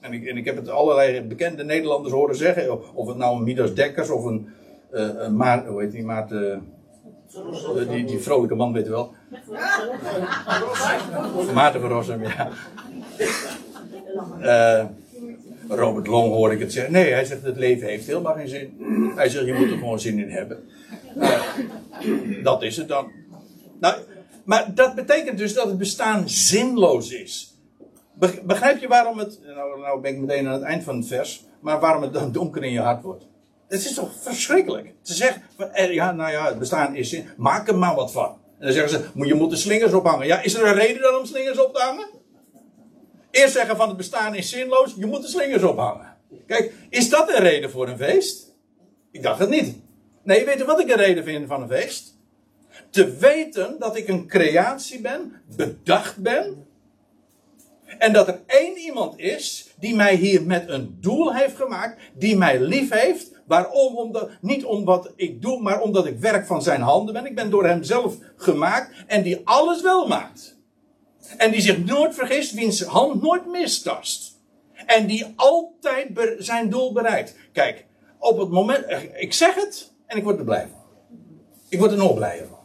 [0.00, 2.94] En ik, en ik heb het allerlei bekende Nederlanders horen zeggen.
[2.94, 4.48] Of het nou een Midas Dekkers of een.
[4.92, 6.62] Uh, een Maart, hoe heet die Maarten.
[7.76, 9.14] Uh, die, die vrolijke man, weet je wel.
[11.54, 12.50] Maarten van Rossum, ja.
[15.68, 16.92] Robert Long hoor ik het zeggen.
[16.92, 18.74] Nee, hij zegt het leven heeft helemaal geen zin.
[19.16, 20.68] Hij zegt je moet er gewoon zin in hebben.
[22.42, 23.10] Dat is het dan.
[23.80, 23.94] Nou,
[24.44, 27.47] maar dat betekent dus dat het bestaan zinloos is.
[28.42, 29.40] Begrijp je waarom het.
[29.44, 31.44] Nou, nou ben ik meteen aan het eind van het vers.
[31.60, 33.26] Maar waarom het dan donker in je hart wordt?
[33.68, 34.94] Het is toch verschrikkelijk.
[35.02, 35.42] Te zeggen,
[35.92, 37.28] ja, nou ja, het bestaan is zin.
[37.36, 38.38] Maak er maar wat van.
[38.58, 40.26] En dan zeggen ze, je moet de slingers ophangen.
[40.26, 42.08] Ja, is er een reden dan om slingers op te hangen?
[43.30, 46.16] Eerst zeggen van het bestaan is zinloos, je moet de slingers ophangen.
[46.46, 48.56] Kijk, is dat een reden voor een feest?
[49.10, 49.76] Ik dacht het niet.
[50.22, 52.16] Nee, weet je wat ik een reden vind van een feest?
[52.90, 56.66] Te weten dat ik een creatie ben, bedacht ben.
[57.98, 62.36] En dat er één iemand is die mij hier met een doel heeft gemaakt, die
[62.36, 63.30] mij lief heeft.
[63.46, 63.96] Waarom?
[63.96, 67.26] Omdat, niet om wat ik doe, maar omdat ik werk van zijn handen ben.
[67.26, 70.56] Ik ben door hem zelf gemaakt en die alles wel maakt.
[71.36, 74.36] En die zich nooit vergist, wiens hand nooit mistast.
[74.86, 77.34] En die altijd zijn doel bereikt.
[77.52, 77.86] Kijk,
[78.18, 80.80] op het moment, ik zeg het en ik word er blij van.
[81.68, 82.58] Ik word er nog blijer van.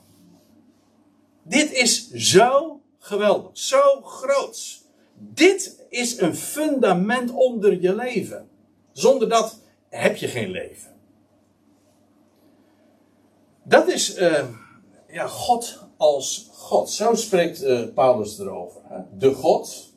[1.43, 4.83] Dit is zo geweldig, zo groots.
[5.29, 8.49] Dit is een fundament onder je leven.
[8.91, 9.59] Zonder dat
[9.89, 10.91] heb je geen leven.
[13.63, 14.45] Dat is uh,
[15.07, 16.89] ja, God als God.
[16.89, 18.81] Zo spreekt uh, Paulus erover.
[18.83, 19.01] Hè?
[19.17, 19.93] De God,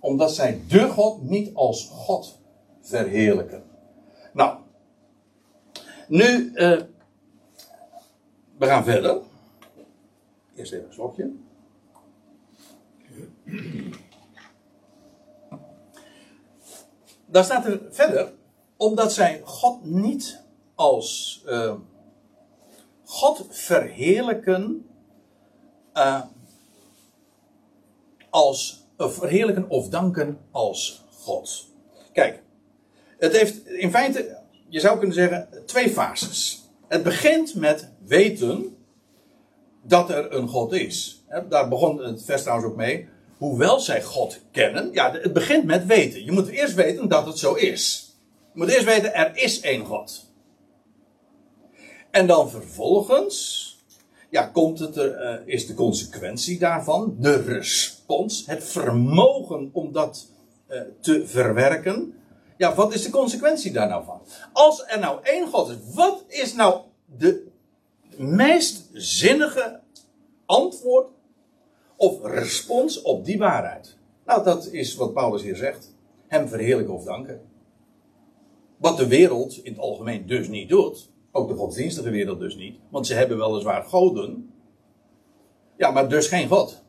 [0.00, 2.38] omdat zij de God niet als God
[2.80, 3.64] verheerlijken.
[4.32, 4.58] Nou,
[6.08, 6.80] nu, uh,
[8.58, 9.20] we gaan verder.
[10.54, 11.32] Eerst even een slokje.
[17.26, 18.32] Daar staat er verder,
[18.76, 20.42] omdat zij God niet
[20.74, 21.74] als uh,
[23.04, 24.86] God verheerlijken
[25.94, 26.22] uh,
[28.30, 31.66] als verheerlijken of danken als God.
[32.12, 32.42] Kijk,
[33.18, 36.64] het heeft in feite, je zou kunnen zeggen, twee fases.
[36.88, 38.76] Het begint met weten
[39.82, 41.24] dat er een God is.
[41.48, 43.08] Daar begon het vers trouwens ook mee.
[43.36, 46.24] Hoewel zij God kennen, ja, het begint met weten.
[46.24, 48.14] Je moet eerst weten dat het zo is.
[48.52, 50.24] Je moet eerst weten, er is één God.
[52.10, 53.64] En dan vervolgens
[54.30, 60.26] ja, komt het er, uh, is de consequentie daarvan, de respons, het vermogen om dat
[60.68, 62.14] uh, te verwerken.
[62.56, 64.20] Ja, wat is de consequentie daar nou van?
[64.52, 66.80] Als er nou één God is, wat is nou
[67.18, 67.46] de
[68.16, 69.80] meest zinnige
[70.46, 71.10] antwoord
[71.96, 73.96] of respons op die waarheid?
[74.24, 75.94] Nou, dat is wat Paulus hier zegt.
[76.26, 77.40] Hem verheerlijken of danken.
[78.76, 81.10] Wat de wereld in het algemeen dus niet doet.
[81.30, 82.78] Ook de godsdienstige wereld dus niet.
[82.88, 84.50] Want ze hebben weliswaar goden.
[85.76, 86.82] Ja, maar dus geen God.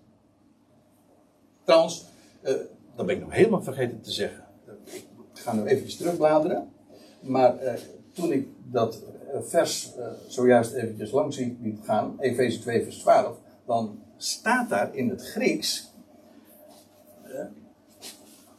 [1.63, 2.05] Trouwens,
[2.43, 2.51] uh,
[2.95, 4.43] dat ben ik nog helemaal vergeten te zeggen.
[4.85, 6.69] Ik ga nu even terugbladeren.
[7.21, 7.73] Maar uh,
[8.13, 9.91] toen ik dat uh, vers
[10.27, 15.91] zojuist eventjes langs zie gaan, Efeze 2 vers 12, dan staat daar in het Grieks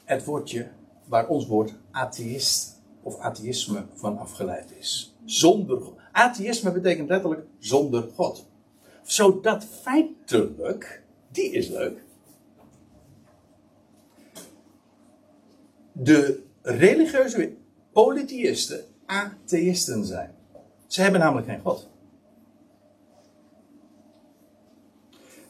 [0.05, 0.69] het woordje
[1.05, 5.97] waar ons woord atheïst of atheïsme van afgeleid is zonder God.
[6.13, 8.47] Atheïsme betekent letterlijk zonder God.
[9.03, 12.03] Zodat feitelijk, die is leuk,
[15.93, 17.55] de religieuze
[17.93, 20.35] polytheïsten atheïsten zijn.
[20.87, 21.89] Ze hebben namelijk geen God.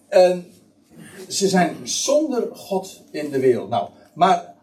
[0.09, 0.47] En
[1.29, 3.69] ze zijn zonder God in de wereld.
[3.69, 4.55] Nou, maar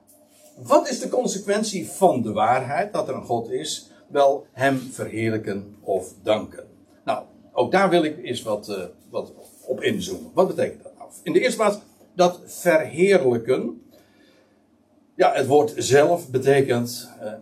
[0.55, 3.89] wat is de consequentie van de waarheid dat er een God is?
[4.07, 6.63] wel hem verheerlijken of danken.
[7.03, 7.23] Nou,
[7.53, 9.33] ook daar wil ik eens wat, uh, wat
[9.65, 10.31] op inzoomen.
[10.33, 11.09] Wat betekent dat nou?
[11.23, 11.77] In de eerste plaats
[12.13, 13.81] dat verheerlijken.
[15.15, 17.33] Ja, het woord zelf betekent uh,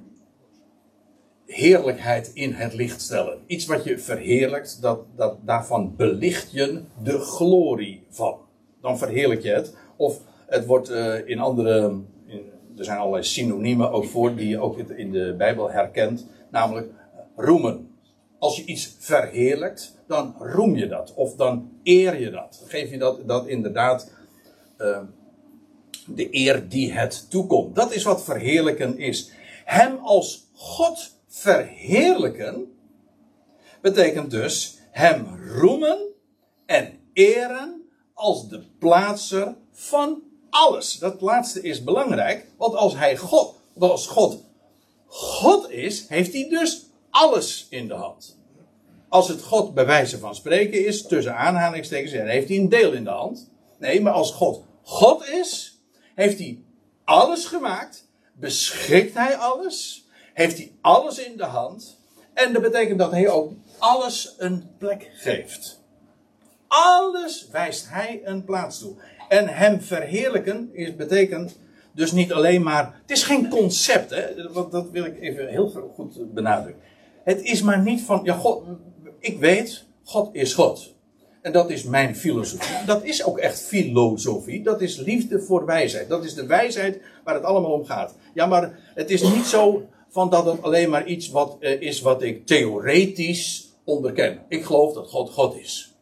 [1.53, 3.39] heerlijkheid in het licht stellen.
[3.45, 8.37] Iets wat je verheerlijkt, dat, dat, daarvan belicht je de glorie van.
[8.81, 9.75] Dan verheerlijk je het.
[9.95, 11.99] Of het wordt uh, in andere,
[12.77, 16.27] er zijn allerlei synoniemen ook voor, die je ook in de Bijbel herkent.
[16.51, 16.91] Namelijk
[17.35, 17.87] roemen.
[18.39, 21.13] Als je iets verheerlijkt, dan roem je dat.
[21.15, 22.63] Of dan eer je dat.
[22.67, 24.11] Geef je dat, dat inderdaad
[24.77, 24.99] uh,
[26.07, 27.75] de eer die het toekomt.
[27.75, 29.31] Dat is wat verheerlijken is.
[29.65, 32.77] Hem als God verheerlijken
[33.81, 35.97] betekent dus hem roemen
[36.65, 40.97] en eren als de plaatser van alles.
[40.97, 44.43] Dat laatste is belangrijk, want als hij God, als God
[45.05, 48.37] God is, heeft hij dus alles in de hand.
[49.09, 52.91] Als het God bij wijze van spreken is, tussen aanhalingstekens, dan heeft hij een deel
[52.91, 53.51] in de hand.
[53.79, 55.79] Nee, maar als God God is,
[56.15, 56.63] heeft hij
[57.03, 60.02] alles gemaakt, beschikt hij alles,
[60.33, 61.99] heeft hij alles in de hand.
[62.33, 65.81] En dat betekent dat hij ook alles een plek geeft.
[66.67, 68.95] Alles wijst hij een plaats toe.
[69.29, 71.57] En hem verheerlijken is, betekent
[71.91, 72.99] dus niet alleen maar.
[73.01, 74.51] Het is geen concept, hè?
[74.51, 76.83] Want dat wil ik even heel goed benadrukken.
[77.23, 78.63] Het is maar niet van, ja, God,
[79.19, 80.93] ik weet, God is God.
[81.41, 82.85] En dat is mijn filosofie.
[82.85, 84.63] Dat is ook echt filosofie.
[84.63, 86.09] Dat is liefde voor wijsheid.
[86.09, 88.15] Dat is de wijsheid waar het allemaal om gaat.
[88.33, 92.01] Ja, maar het is niet zo van dat het alleen maar iets wat, uh, is
[92.01, 94.45] wat ik theoretisch onderken.
[94.47, 95.93] Ik geloof dat God God is.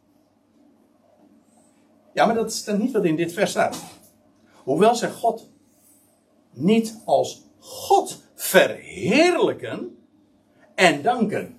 [2.14, 3.78] Ja, maar dat is dan niet wat in dit vers staat.
[4.64, 5.50] Hoewel zij God
[6.54, 9.96] niet als God verheerlijken,
[10.82, 11.56] en danken.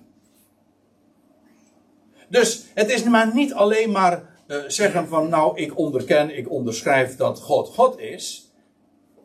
[2.29, 7.15] Dus het is maar niet alleen maar uh, zeggen van nou ik onderken, ik onderschrijf
[7.15, 8.42] dat God God is.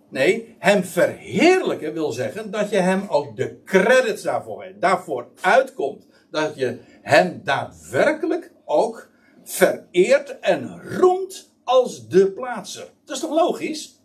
[0.08, 6.06] Nee, hem verheerlijken wil zeggen dat je hem ook de credits daarvoor daarvoor uitkomt.
[6.30, 9.08] Dat je hem daadwerkelijk ook
[9.44, 12.88] vereert en roemt als de plaatser.
[13.04, 14.00] Dat is toch logisch?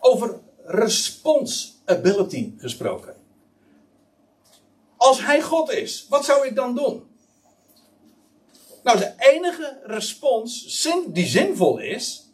[0.00, 3.14] Over responsibility gesproken.
[4.96, 7.06] Als hij God is, wat zou ik dan doen?
[8.82, 12.27] Nou, de enige respons die zinvol is,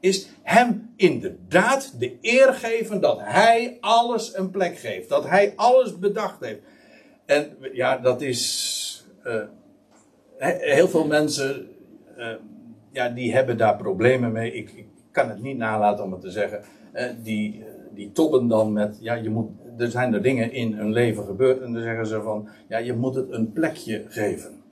[0.00, 5.08] is hem inderdaad de eer geven dat hij alles een plek geeft.
[5.08, 6.60] Dat hij alles bedacht heeft.
[7.26, 9.06] En ja, dat is.
[9.24, 9.42] Uh,
[10.58, 11.68] heel veel mensen.
[12.18, 12.28] Uh,
[12.92, 14.52] ja, die hebben daar problemen mee.
[14.52, 16.62] Ik, ik, kan het niet nalaten om het te zeggen.
[16.94, 18.98] Uh, die, die tobben dan met.
[19.00, 22.22] Ja, je moet er zijn er dingen in hun leven gebeurd en dan zeggen ze
[22.22, 24.62] van, ja, je moet het een plekje geven.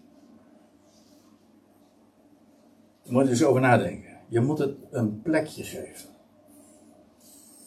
[3.02, 4.07] Je moet er eens over nadenken.
[4.28, 6.08] Je moet het een plekje geven.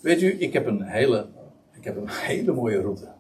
[0.02, 1.28] Weet u, ik heb een hele,
[1.72, 3.12] ik heb een hele mooie route.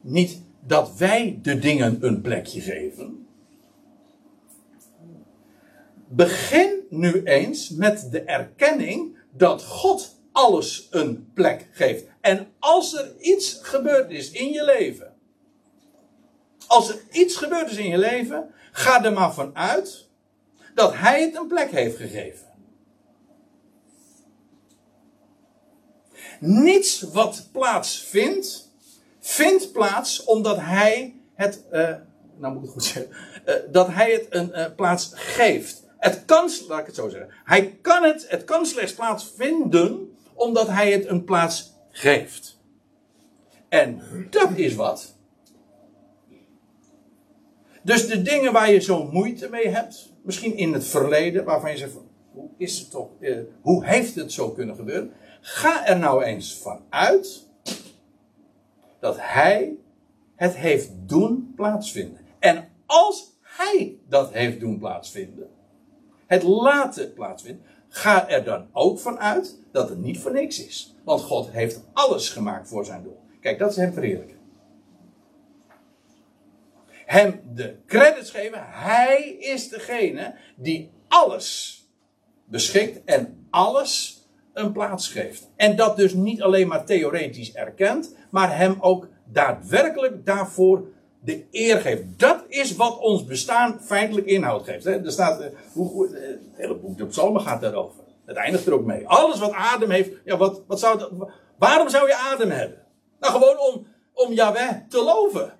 [0.00, 3.26] Niet dat wij de dingen een plekje geven.
[6.08, 12.04] Begin nu eens met de erkenning dat God alles een plek geeft.
[12.20, 15.12] En als er iets gebeurd is in je leven.
[16.66, 18.50] Als er iets gebeurd is in je leven.
[18.72, 20.08] Ga er maar vanuit
[20.74, 22.46] dat hij het een plek heeft gegeven.
[26.40, 28.72] Niets wat plaatsvindt,
[29.20, 31.94] vindt plaats omdat hij het, uh,
[32.36, 33.12] nou moet ik het goed zeggen,
[33.46, 35.82] uh, dat hij het een uh, plaats geeft.
[35.98, 40.68] Het kan, laat ik het zo zeggen, hij kan het, het kan slechts plaatsvinden omdat
[40.68, 42.58] hij het een plaats geeft.
[43.68, 45.14] En dat is wat.
[47.82, 51.76] Dus de dingen waar je zo moeite mee hebt, misschien in het verleden, waarvan je
[51.76, 51.92] zegt:
[52.32, 55.12] hoe is het toch, eh, hoe heeft het zo kunnen gebeuren?
[55.40, 57.46] Ga er nou eens van uit
[59.00, 59.76] dat hij
[60.34, 62.20] het heeft doen plaatsvinden.
[62.38, 65.48] En als hij dat heeft doen plaatsvinden,
[66.26, 70.94] het laten plaatsvinden, ga er dan ook van uit dat het niet voor niks is.
[71.04, 73.20] Want God heeft alles gemaakt voor zijn doel.
[73.40, 74.36] Kijk, dat is hem verheerlijken.
[77.06, 78.58] Hem de credits geven.
[78.62, 81.82] Hij is degene die alles
[82.44, 85.50] beschikt en alles een plaats geeft.
[85.56, 90.84] En dat dus niet alleen maar theoretisch erkent, maar hem ook daadwerkelijk daarvoor
[91.20, 92.02] de eer geeft.
[92.16, 94.86] Dat is wat ons bestaan feitelijk inhoud geeft.
[94.86, 98.02] Er staat, eh, hoe, hoe, het hele boek de Psalmen gaat daarover.
[98.24, 99.08] Het eindigt er ook mee.
[99.08, 101.10] Alles wat adem heeft, ja, wat, wat zou dat,
[101.58, 102.78] waarom zou je adem hebben?
[103.20, 105.52] Nou, gewoon om, om Yahweh te loven.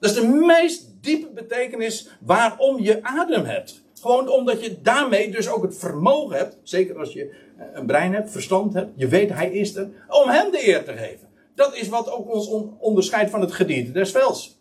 [0.00, 3.82] Dat is de meest diepe betekenis waarom je adem hebt.
[4.00, 7.34] Gewoon omdat je daarmee dus ook het vermogen hebt, zeker als je
[7.74, 10.92] een brein hebt, verstand hebt, je weet hij is er, om hem de eer te
[10.92, 11.28] geven.
[11.54, 14.58] Dat is wat ook ons onderscheidt van het gedierte des vels.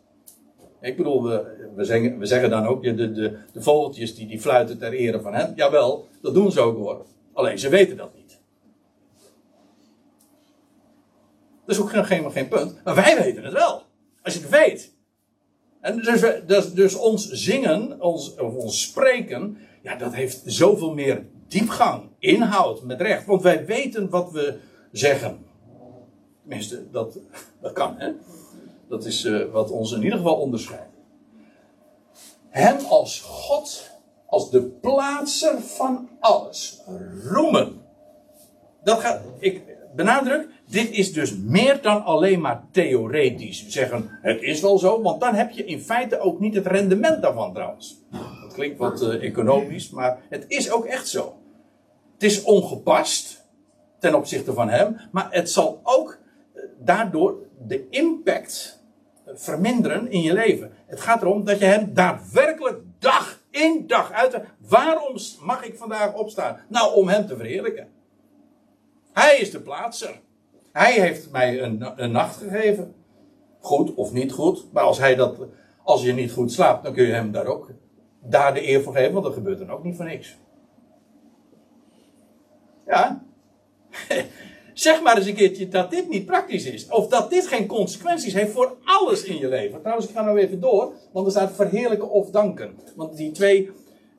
[0.82, 4.42] Ik bedoel, we, we, zeggen, we zeggen dan ook, de, de, de vogeltjes die, die
[4.42, 5.54] fluiten ter ere van hem.
[5.56, 7.06] Jawel, dat doen ze ook hoor.
[7.34, 8.40] Alleen ze weten dat niet.
[11.66, 12.82] Dat is ook geen, geen punt.
[12.84, 13.82] Maar wij weten het wel.
[14.24, 14.96] Als je het weet.
[15.88, 21.26] En dus, dus, dus ons zingen, ons, of ons spreken, ja, dat heeft zoveel meer
[21.48, 23.26] diepgang, inhoud, met recht.
[23.26, 24.58] Want wij weten wat we
[24.92, 25.46] zeggen.
[26.42, 27.20] Tenminste, dat,
[27.62, 28.12] dat kan, hè.
[28.88, 30.94] Dat is uh, wat ons in ieder geval onderscheidt.
[32.50, 33.90] Hem als God,
[34.26, 36.82] als de plaatser van alles,
[37.24, 37.82] roemen.
[38.84, 39.62] Dat gaat, ik
[39.96, 43.68] benadruk, dit is dus meer dan alleen maar theoretisch.
[43.68, 47.22] Zeggen, het is wel zo, want dan heb je in feite ook niet het rendement
[47.22, 48.04] daarvan trouwens.
[48.42, 51.36] Dat klinkt wat uh, economisch, maar het is ook echt zo.
[52.14, 53.46] Het is ongepast
[54.00, 56.18] ten opzichte van hem, maar het zal ook
[56.54, 57.36] uh, daardoor
[57.68, 58.84] de impact
[59.26, 60.72] verminderen in je leven.
[60.86, 64.40] Het gaat erom dat je hem daadwerkelijk dag in dag uit.
[64.58, 66.60] Waarom mag ik vandaag opstaan?
[66.68, 67.88] Nou, om hem te verheerlijken.
[69.18, 70.20] Hij is de plaatser.
[70.72, 72.94] Hij heeft mij een, nacht gegeven.
[73.60, 74.66] Goed of niet goed.
[74.72, 75.38] Maar als, hij dat,
[75.84, 77.72] als je niet goed slaapt, dan kun je hem daar ook
[78.24, 79.12] daar de eer voor geven.
[79.14, 80.38] Want dat gebeurt dan ook niet voor niks.
[82.86, 83.24] Ja.
[84.74, 86.88] Zeg maar eens een keertje dat dit niet praktisch is.
[86.88, 89.80] Of dat dit geen consequenties heeft voor alles in je leven.
[89.80, 90.94] Trouwens, ik ga nou even door.
[91.12, 92.80] Want er staat verheerlijken of danken.
[92.96, 93.70] Want die twee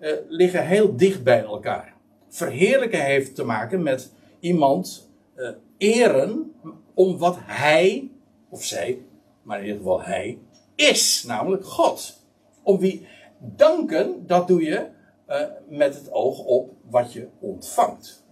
[0.00, 1.94] uh, liggen heel dicht bij elkaar.
[2.28, 6.52] Verheerlijken heeft te maken met iemand uh, eren
[6.94, 8.10] om wat hij,
[8.48, 9.02] of zij,
[9.42, 10.38] maar in ieder geval hij,
[10.74, 11.24] is.
[11.26, 12.22] Namelijk God.
[12.62, 13.06] Om wie
[13.38, 14.86] danken, dat doe je
[15.28, 18.26] uh, met het oog op wat je ontvangt.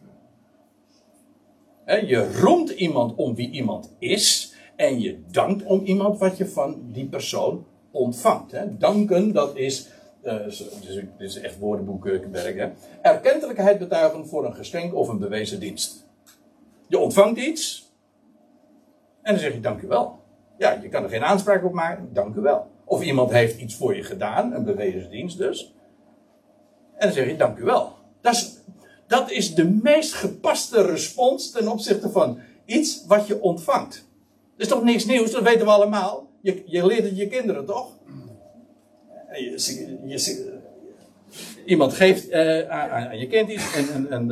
[1.87, 4.55] Je roemt iemand om wie iemand is.
[4.77, 8.55] En je dankt om iemand wat je van die persoon ontvangt.
[8.79, 9.89] Danken, dat is.
[10.27, 10.47] Uh,
[10.87, 12.57] dit is echt woordenboekwerk.
[12.59, 12.69] Hè?
[13.03, 16.07] Erkentelijkheid betuigen voor een geschenk of een bewezen dienst.
[16.87, 17.93] Je ontvangt iets.
[19.23, 20.21] En dan zeg je dank u wel.
[20.59, 22.09] Ja, je kan er geen aanspraak op maken.
[22.13, 22.71] Dank u wel.
[22.85, 25.75] Of iemand heeft iets voor je gedaan, een bewezen dienst dus.
[26.95, 27.93] En dan zeg je dank u wel.
[28.21, 28.61] Dat is
[29.07, 34.07] dat is de meest gepaste respons ten opzichte van iets wat je ontvangt.
[34.57, 36.29] Dat is toch niks nieuws, dat weten we allemaal.
[36.41, 37.95] Je, je leert het je kinderen toch?
[39.37, 40.55] Je, je,
[41.65, 44.31] iemand geeft uh, aan, je kind iets en, en, en,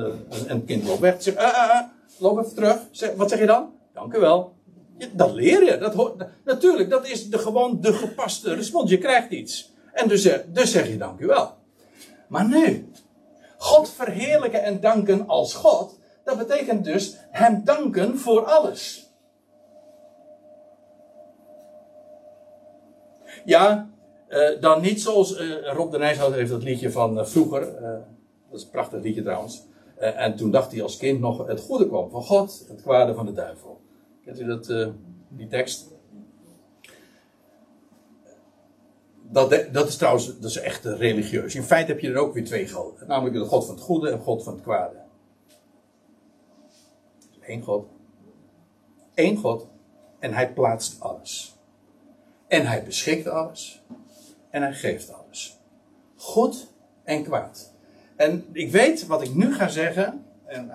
[0.48, 1.22] en het kind loopt weg.
[1.22, 1.80] Zegt, uh, uh,
[2.18, 2.78] loop even terug.
[2.90, 3.72] Zeg, wat zeg je dan?
[3.92, 4.54] Dank u wel.
[5.12, 5.78] dat leer je.
[5.78, 8.90] Dat hoort, natuurlijk, dat is de, gewoon de gepaste respons.
[8.90, 9.72] Je krijgt iets.
[9.92, 11.54] En dus, dus zeg je dank u wel.
[12.28, 12.88] Maar nu,
[13.56, 19.08] God verheerlijken en danken als God, dat betekent dus Hem danken voor alles.
[23.44, 23.88] Ja,
[24.34, 27.60] uh, dan niet zoals uh, Rob de Nijshout heeft dat liedje van uh, vroeger.
[28.50, 29.62] dat is een prachtig liedje trouwens.
[29.96, 33.26] en toen dacht hij als kind nog: het goede kwam van God, het kwade van
[33.26, 33.80] de duivel.
[34.24, 34.92] Kent u dat,
[35.28, 35.94] die tekst?
[39.34, 41.54] dat, dat is trouwens dat is echt religieus.
[41.54, 43.08] In feite heb je er ook weer twee goden.
[43.08, 44.96] Namelijk de God van het goede en God van het kwade.
[47.40, 47.86] Eén God.
[49.14, 49.66] Eén God.
[50.18, 51.56] En hij plaatst alles.
[52.48, 53.82] En hij beschikt alles.
[54.54, 55.60] En hij geeft alles.
[56.16, 56.72] Goed
[57.04, 57.74] en kwaad.
[58.16, 60.24] En ik weet wat ik nu ga zeggen.
[60.44, 60.70] En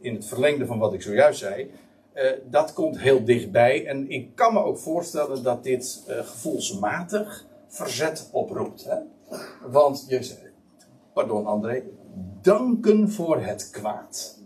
[0.00, 1.70] in het verlengde van wat ik zojuist zei.
[2.14, 3.86] Uh, dat komt heel dichtbij.
[3.86, 8.84] En ik kan me ook voorstellen dat dit uh, gevoelsmatig verzet oproept.
[8.84, 8.96] Hè?
[9.70, 10.36] Want je
[11.12, 11.82] pardon André,
[12.40, 14.38] danken voor het kwaad.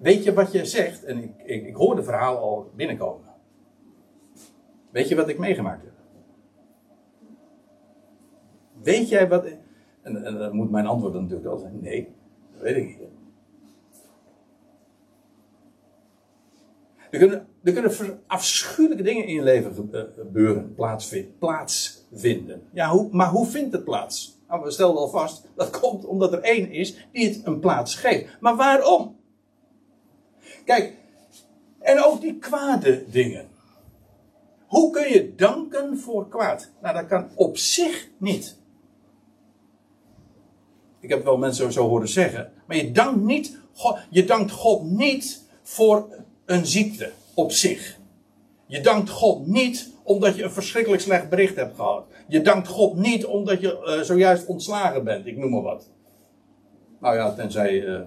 [0.00, 1.04] Weet je wat je zegt?
[1.04, 3.28] En ik, ik, ik hoor de verhaal al binnenkomen.
[4.90, 5.93] Weet je wat ik meegemaakt heb?
[8.84, 9.44] Weet jij wat.
[10.02, 12.08] En, dan moet mijn antwoord natuurlijk wel zijn: nee,
[12.52, 12.98] dat weet ik niet.
[17.10, 21.38] Er kunnen, er kunnen afschuwelijke dingen in je leven eh, gebeuren, plaatsvinden.
[21.38, 22.62] plaatsvinden.
[22.72, 24.40] Ja, hoe, maar hoe vindt het plaats?
[24.48, 27.94] Nou, we stelden al vast, dat komt omdat er één is die het een plaats
[27.94, 28.40] geeft.
[28.40, 29.16] Maar waarom?
[30.64, 30.96] Kijk,
[31.78, 33.48] en ook die kwade dingen.
[34.66, 36.70] Hoe kun je danken voor kwaad?
[36.82, 38.62] Nou, dat kan op zich niet.
[41.04, 42.52] Ik heb wel mensen zo horen zeggen.
[42.66, 43.58] Maar je dankt niet,
[44.10, 46.06] je dankt God niet voor
[46.46, 47.98] een ziekte op zich.
[48.66, 52.04] Je dankt God niet omdat je een verschrikkelijk slecht bericht hebt gehad.
[52.28, 55.88] Je dankt God niet omdat je uh, zojuist ontslagen bent, ik noem maar wat.
[57.00, 58.00] Nou ja, tenzij, uh,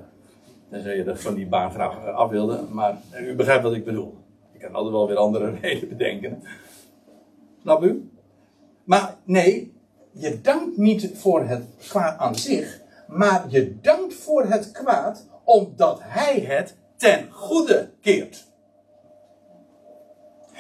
[0.70, 2.62] tenzij je van die baan graag af wilde.
[2.72, 4.16] Maar u begrijpt wat ik bedoel.
[4.54, 6.44] Ik kan altijd wel weer andere redenen bedenken.
[7.62, 8.10] Snap u?
[8.84, 9.74] Maar nee,
[10.12, 12.86] je dankt niet voor het kwaad aan zich.
[13.08, 18.48] Maar je dankt voor het kwaad omdat hij het ten goede keert.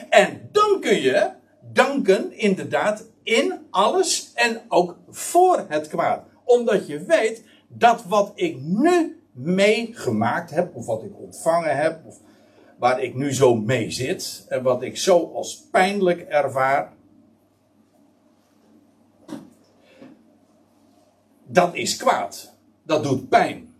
[0.09, 1.31] En dan kun je
[1.73, 6.23] danken inderdaad in alles en ook voor het kwaad.
[6.43, 12.19] Omdat je weet dat wat ik nu meegemaakt heb, of wat ik ontvangen heb, of
[12.77, 16.93] waar ik nu zo mee zit, en wat ik zo als pijnlijk ervaar,
[21.47, 22.53] dat is kwaad.
[22.83, 23.73] Dat doet pijn.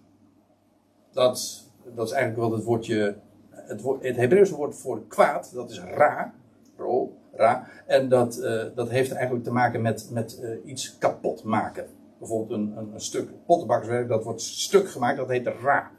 [1.11, 1.65] Dat,
[1.95, 3.15] dat is eigenlijk wat het woordje,
[3.49, 6.33] het, woord, het Hebreeuwse woord voor kwaad, dat is ra,
[6.77, 7.67] ro, ra.
[7.85, 11.85] En dat, uh, dat heeft eigenlijk te maken met, met uh, iets kapot maken.
[12.17, 15.91] Bijvoorbeeld een, een, een stuk pottenbakkerswerk, dat wordt stuk gemaakt, dat heet ra.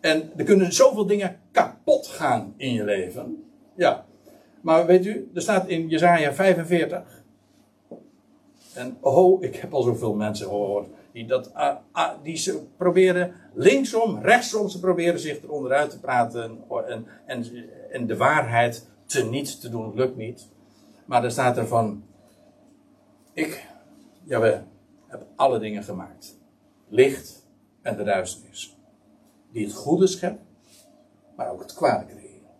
[0.00, 3.44] En er kunnen zoveel dingen kapot gaan in je leven.
[3.74, 4.04] Ja.
[4.60, 7.21] Maar weet u, er staat in Jezaja 45.
[8.74, 13.34] En oh, ik heb al zoveel mensen gehoord die, dat, uh, uh, die ze proberen
[13.54, 17.46] linksom, rechtsom, ze proberen zich eronder uit te praten en, en,
[17.90, 20.48] en de waarheid te niet te doen, lukt niet.
[21.04, 22.04] Maar er staat er van,
[23.32, 23.68] ik,
[24.24, 24.60] ja, we
[25.06, 26.38] hebben alle dingen gemaakt.
[26.88, 27.46] Licht
[27.82, 28.76] en de duisternis.
[29.50, 30.40] Die het goede schept,
[31.36, 32.50] maar ook het kwade creëren.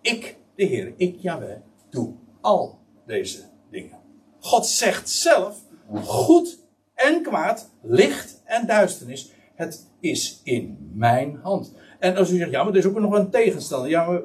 [0.00, 4.05] Ik, de Heer, ik, Jawel, doe al deze dingen.
[4.46, 5.56] God zegt zelf,
[6.04, 6.58] goed
[6.94, 11.72] en kwaad, licht en duisternis, het is in mijn hand.
[11.98, 13.90] En als u zegt, ja, maar er is ook nog een tegenstander.
[13.90, 14.20] Ja,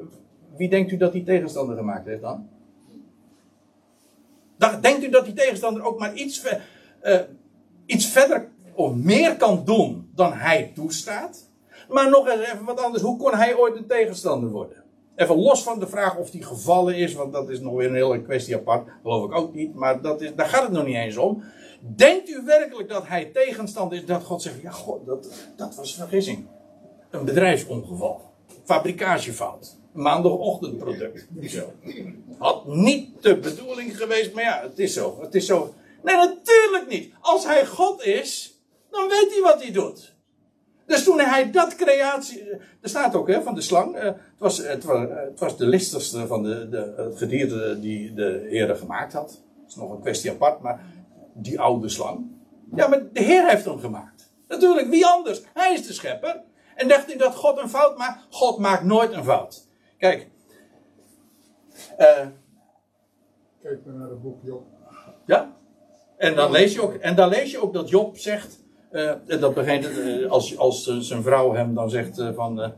[0.56, 2.48] wie denkt u dat die tegenstander gemaakt heeft dan?
[4.80, 6.44] Denkt u dat die tegenstander ook maar iets,
[7.02, 7.20] uh,
[7.86, 11.50] iets verder of meer kan doen dan hij toestaat?
[11.88, 13.02] Maar nog eens even wat anders.
[13.02, 14.81] Hoe kon hij ooit een tegenstander worden?
[15.16, 17.94] Even los van de vraag of die gevallen is, want dat is nog weer een
[17.94, 18.88] hele kwestie apart.
[19.02, 21.44] Geloof ik ook niet, maar dat is, daar gaat het nog niet eens om.
[21.80, 25.94] Denkt u werkelijk dat hij tegenstand is dat God zegt: Ja, God, dat, dat was
[25.94, 26.46] vergissing.
[27.10, 28.20] Een bedrijfsongeval.
[28.64, 29.76] Fabricatiefout.
[29.94, 31.26] Een maandagochtendproduct.
[31.42, 31.72] Zo.
[32.38, 35.18] Had niet de bedoeling geweest, maar ja, het is zo.
[35.20, 35.74] Het is zo.
[36.02, 37.12] Nee, natuurlijk niet.
[37.20, 38.58] Als hij God is,
[38.90, 40.11] dan weet hij wat hij doet.
[40.86, 42.50] Dus toen hij dat creatie.
[42.80, 43.94] Er staat ook hè, van de slang.
[43.94, 48.14] Eh, het, was, het, was, het was de listigste van de, de, het gedierte die
[48.14, 49.42] de Heer gemaakt had.
[49.60, 50.80] Dat is nog een kwestie apart, maar
[51.34, 52.30] die oude slang.
[52.74, 54.32] Ja, maar de Heer heeft hem gemaakt.
[54.48, 55.42] Natuurlijk, wie anders?
[55.54, 56.42] Hij is de schepper.
[56.74, 58.26] En dacht u dat God een fout maakt?
[58.30, 59.68] God maakt nooit een fout.
[59.98, 60.28] Kijk.
[61.98, 62.26] Uh,
[63.62, 64.66] Kijk maar naar het boek Job.
[65.26, 65.56] Ja.
[66.16, 68.61] En dan lees je ook, en dan lees je ook dat Job zegt.
[68.92, 72.72] Uh, dat begint, uh, als, als zijn vrouw hem dan zegt uh, van,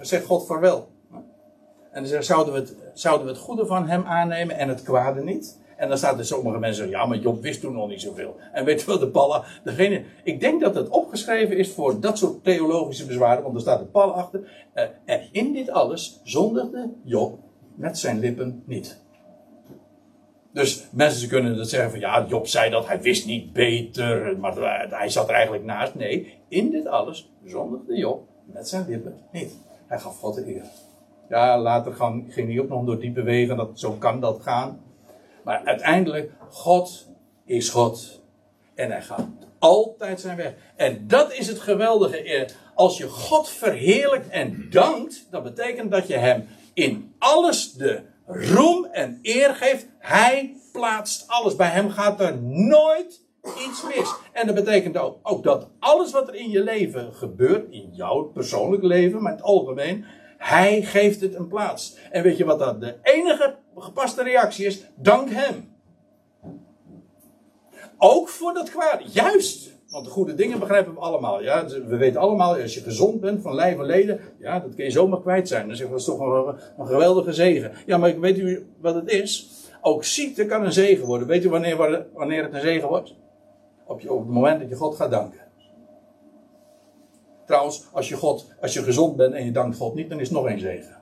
[0.00, 0.88] zeg God vaarwel.
[1.90, 4.82] En dan zegt, zouden we, het, zouden we het goede van hem aannemen en het
[4.82, 5.62] kwade niet?
[5.76, 8.36] En dan staat er sommige mensen, ja, maar Job wist toen nog niet zoveel.
[8.52, 12.44] En weet wel, de Palla, degene, ik denk dat het opgeschreven is voor dat soort
[12.44, 14.68] theologische bezwaren, want er staat een Palla achter.
[15.04, 17.38] en in dit alles zondigde Job
[17.74, 19.03] met zijn lippen niet.
[20.54, 24.88] Dus mensen kunnen dat zeggen van ja, Job zei dat, hij wist niet beter, maar
[24.90, 25.94] hij zat er eigenlijk naast.
[25.94, 29.58] Nee, in dit alles zondigde Job met zijn lippen niet.
[29.86, 30.64] Hij gaf God de eer.
[31.28, 31.92] Ja, later
[32.28, 34.80] ging ook nog door diepe wegen, dat, zo kan dat gaan.
[35.44, 37.08] Maar uiteindelijk, God
[37.44, 38.22] is God.
[38.74, 39.26] En hij gaat
[39.58, 40.54] altijd zijn weg.
[40.76, 42.48] En dat is het geweldige.
[42.74, 48.84] Als je God verheerlijkt en dankt, dat betekent dat je hem in alles de roem
[48.84, 49.86] en eer geeft.
[49.98, 51.56] Hij plaatst alles.
[51.56, 53.22] Bij hem gaat er nooit
[53.68, 54.14] iets mis.
[54.32, 58.22] En dat betekent ook, ook dat alles wat er in je leven gebeurt, in jouw
[58.22, 60.04] persoonlijk leven, maar in het algemeen,
[60.38, 61.96] hij geeft het een plaats.
[62.10, 64.84] En weet je wat dan de enige gepaste reactie is?
[64.94, 65.72] Dank hem.
[67.98, 69.12] Ook voor dat kwaad.
[69.12, 69.73] Juist.
[69.94, 71.42] Want de goede dingen begrijpen we allemaal.
[71.42, 71.66] Ja?
[71.66, 74.90] We weten allemaal, als je gezond bent van lijf en leden, ja, dat kun je
[74.90, 75.66] zomaar kwijt zijn.
[75.66, 77.72] Dan zeggen we, dat is toch een, een geweldige zegen.
[77.86, 79.50] Ja, maar weet u wat het is?
[79.80, 81.26] Ook ziekte kan een zegen worden.
[81.26, 83.14] Weet u wanneer, wanneer het een zegen wordt?
[83.86, 85.40] Op, je, op het moment dat je God gaat danken.
[87.46, 90.28] Trouwens, als je, God, als je gezond bent en je dankt God niet, dan is
[90.28, 90.96] het nog een zegen.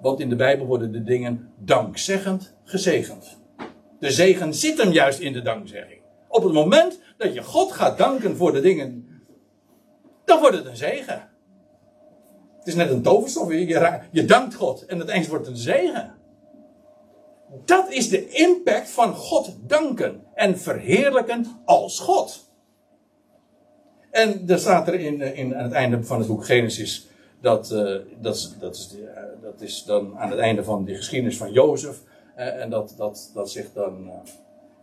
[0.00, 3.38] Want in de Bijbel worden de dingen dankzeggend gezegend.
[3.98, 6.00] De zegen zit hem juist in de dankzegging.
[6.28, 9.22] Op het moment dat je God gaat danken voor de dingen,
[10.24, 11.30] dan wordt het een zegen.
[12.58, 13.52] Het is net een toverstof.
[13.52, 13.66] Je,
[14.10, 16.14] je, dankt God en het eens wordt een zegen.
[17.64, 22.50] Dat is de impact van God danken en verheerlijken als God.
[24.10, 27.06] En er staat er in, in, aan het einde van het boek Genesis.
[27.40, 27.68] Dat,
[28.20, 29.08] dat, dat, is, uh,
[29.42, 32.00] dat is dan aan het einde van de geschiedenis van Jozef.
[32.34, 34.10] En dat, dat, dat zegt dan.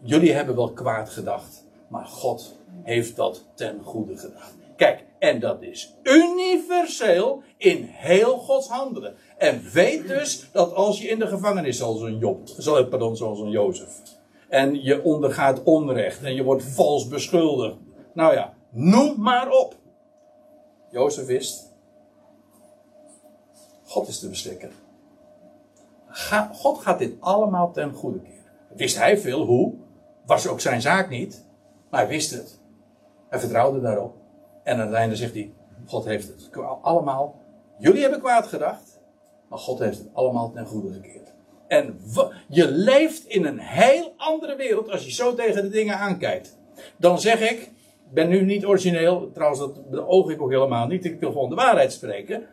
[0.01, 1.67] jullie hebben wel kwaad gedacht.
[1.89, 4.53] Maar God heeft dat ten goede gedacht.
[4.75, 9.15] Kijk, en dat is universeel in heel Gods handelen.
[9.37, 12.39] En weet dus dat als je in de gevangenis, zoals een Job,
[12.89, 14.01] pardon, zoals een Jozef.
[14.49, 17.75] En je ondergaat onrecht en je wordt vals beschuldigd.
[18.13, 19.75] Nou ja, noem maar op.
[20.91, 21.73] Jozef wist.
[23.83, 24.71] God is de bestikker.
[26.53, 28.39] God gaat dit allemaal ten goede keren.
[28.75, 29.73] Wist hij veel hoe?
[30.25, 31.47] Was ook zijn zaak niet.
[31.89, 32.59] Maar hij wist het.
[33.29, 34.15] Hij vertrouwde daarop.
[34.63, 35.53] En aan het einde zegt hij:
[35.85, 36.49] God heeft het
[36.81, 37.41] allemaal.
[37.77, 38.99] Jullie hebben kwaad gedacht.
[39.49, 41.33] Maar God heeft het allemaal ten goede gekeerd.
[41.67, 41.99] En
[42.47, 46.57] je leeft in een heel andere wereld als je zo tegen de dingen aankijkt.
[46.97, 47.71] Dan zeg ik,
[48.13, 51.55] ben nu niet origineel, trouwens dat beoog ik ook helemaal niet, ik wil gewoon de
[51.55, 52.47] waarheid spreken.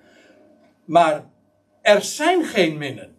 [0.84, 1.24] Maar
[1.82, 3.16] er zijn geen minnen.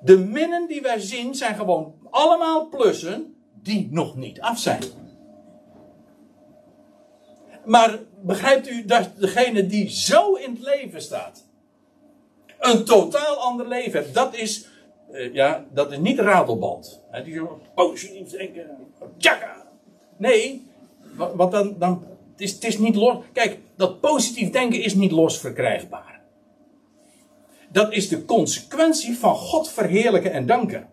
[0.00, 3.29] De minnen die wij zien zijn gewoon allemaal plussen
[3.62, 4.82] die nog niet af zijn.
[7.64, 11.44] Maar begrijpt u dat degene die zo in het leven staat,
[12.58, 14.66] een totaal ander leven heeft, dat is,
[15.12, 17.00] uh, ja, dat is niet ratelband.
[17.10, 17.42] He, die
[17.74, 18.76] positief denken,
[19.16, 19.66] tjaka.
[20.16, 20.66] Nee,
[21.16, 23.16] want dan, dan het is, het is niet los.
[23.32, 26.20] Kijk, dat positief denken is niet los verkrijgbaar.
[27.72, 30.88] Dat is de consequentie van God verheerlijken en danken.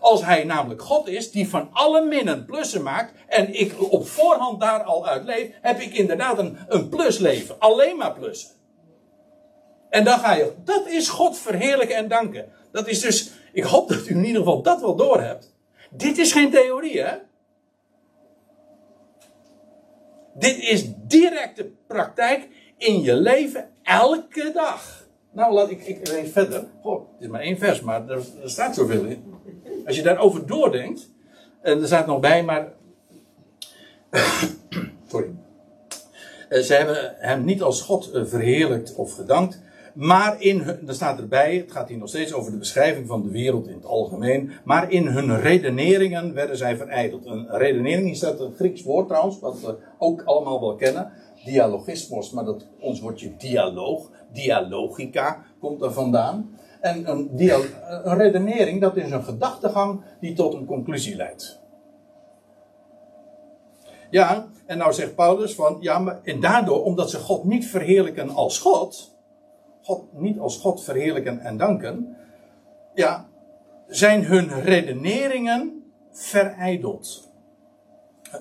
[0.00, 4.60] Als hij namelijk God is, die van alle minnen plussen maakt, en ik op voorhand
[4.60, 7.58] daar al uit leef, heb ik inderdaad een, een plusleven.
[7.58, 8.50] Alleen maar plussen.
[9.90, 12.52] En dan ga je, dat is God verheerlijken en danken.
[12.72, 15.54] Dat is dus, ik hoop dat u in ieder geval dat wel door hebt.
[15.90, 17.16] Dit is geen theorie, hè?
[20.34, 25.06] Dit is directe praktijk in je leven elke dag.
[25.32, 26.68] Nou, laat ik, ik lees verder.
[26.82, 29.34] Goh, het is maar één vers, maar er staat zoveel in.
[29.88, 31.10] Als je daarover doordenkt,
[31.62, 32.72] en er staat nog bij, maar.
[35.10, 35.30] Sorry.
[36.48, 39.60] Eh, ze hebben hem niet als God eh, verheerlijkt of gedankt,
[39.94, 43.22] maar in hun, er staat erbij, het gaat hier nog steeds over de beschrijving van
[43.22, 47.26] de wereld in het algemeen, maar in hun redeneringen werden zij verijdeld.
[47.26, 51.12] Een redenering is dat een Grieks woord trouwens, wat we ook allemaal wel kennen,
[51.44, 56.58] dialogismos, maar dat ons woordje dialoog, dialogica komt er vandaan.
[56.80, 57.30] En een,
[58.04, 61.60] een redenering, dat is een gedachtegang die tot een conclusie leidt.
[64.10, 68.30] Ja, en nou zegt Paulus van, ja, maar en daardoor, omdat ze God niet verheerlijken
[68.30, 69.16] als God,
[69.82, 72.16] God niet als God verheerlijken en danken,
[72.94, 73.28] ja,
[73.86, 77.28] zijn hun redeneringen verijdeld.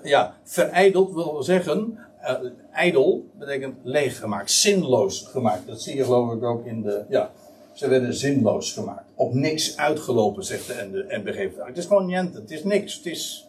[0.04, 2.32] Ja, verijdeld wil zeggen, uh,
[2.72, 5.68] ijdel betekent leeg gemaakt, zinloos gemaakt.
[5.68, 7.32] Dat zie je geloof ik ook in de, ja,
[7.78, 9.06] ze werden zinloos gemaakt.
[9.16, 11.66] Op niks uitgelopen, zegt de NBG.
[11.66, 12.40] Het is gewoon niente.
[12.40, 12.96] Het is niks.
[12.96, 13.48] Het is,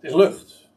[0.00, 0.68] het is lucht.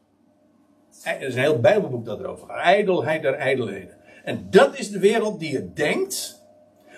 [1.02, 2.64] Er is een heel Bijbelboek dat erover gaat.
[2.64, 3.96] Ijdelheid der ijdelheden.
[4.24, 6.42] En dat is de wereld die je denkt.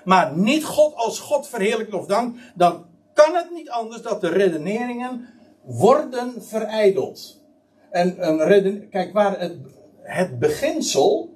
[0.04, 2.38] Maar niet God als God verheerlijkt of dank.
[2.54, 5.28] Dan kan het niet anders dat de redeneringen
[5.62, 7.40] worden verijdeld.
[7.90, 9.56] En een reden, kijk waar het,
[10.02, 11.34] het beginsel,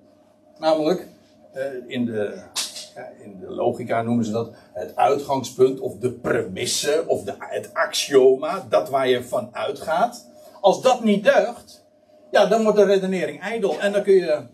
[0.59, 1.07] namelijk
[1.55, 2.43] uh, in de
[3.23, 8.67] in de logica noemen ze dat het uitgangspunt of de premisse of de, het axioma,
[8.69, 10.29] dat waar je van uitgaat.
[10.61, 11.85] Als dat niet deugt,
[12.31, 13.81] ja, dan wordt de redenering ijdel.
[13.81, 14.47] En dan kun je.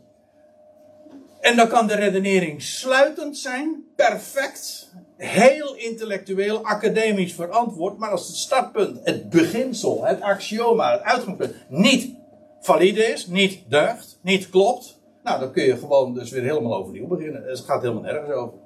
[1.41, 7.99] En dan kan de redenering sluitend zijn, perfect, heel intellectueel, academisch verantwoord.
[7.99, 12.15] Maar als het startpunt, het beginsel, het axioma, het uitgangspunt niet
[12.61, 17.07] valide is, niet deugt, niet klopt, nou, dan kun je gewoon dus weer helemaal overnieuw
[17.07, 17.45] beginnen.
[17.45, 18.59] Het gaat helemaal nergens over.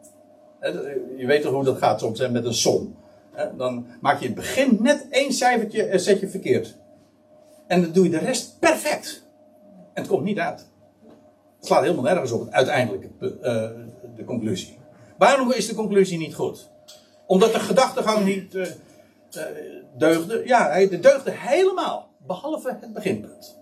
[1.16, 2.96] Je weet toch hoe dat gaat soms met een som.
[3.56, 6.76] Dan maak je in het begin net één cijfertje en zet je verkeerd.
[7.66, 9.26] En dan doe je de rest perfect.
[9.92, 10.68] En het komt niet uit.
[11.56, 13.30] Het slaat helemaal nergens op, uiteindelijk uh,
[14.16, 14.78] de conclusie.
[15.18, 16.70] Waarom is de conclusie niet goed?
[17.26, 18.66] Omdat de gedachtegang niet uh,
[19.96, 20.42] deugde.
[20.44, 22.08] Ja, hij deugde helemaal.
[22.26, 23.58] Behalve het beginpunt.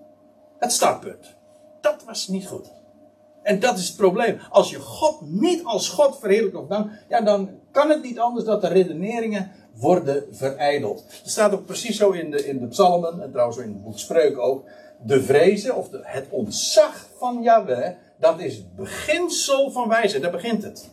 [0.59, 1.35] Het startpunt.
[1.81, 2.71] Dat was niet goed.
[3.43, 4.39] En dat is het probleem.
[4.51, 8.45] Als je God niet als God verheerlijkt of dan, ja, dan kan het niet anders
[8.45, 11.05] dat de redeneringen worden verijdeld.
[11.25, 13.99] Er staat ook precies zo in de, in de psalmen, en trouwens in het boek
[13.99, 14.65] Spreuk ook,
[15.03, 20.23] de vrezen of de, het ontzag van Yahweh Dat is het beginsel van wijsheid.
[20.23, 20.91] Daar begint het.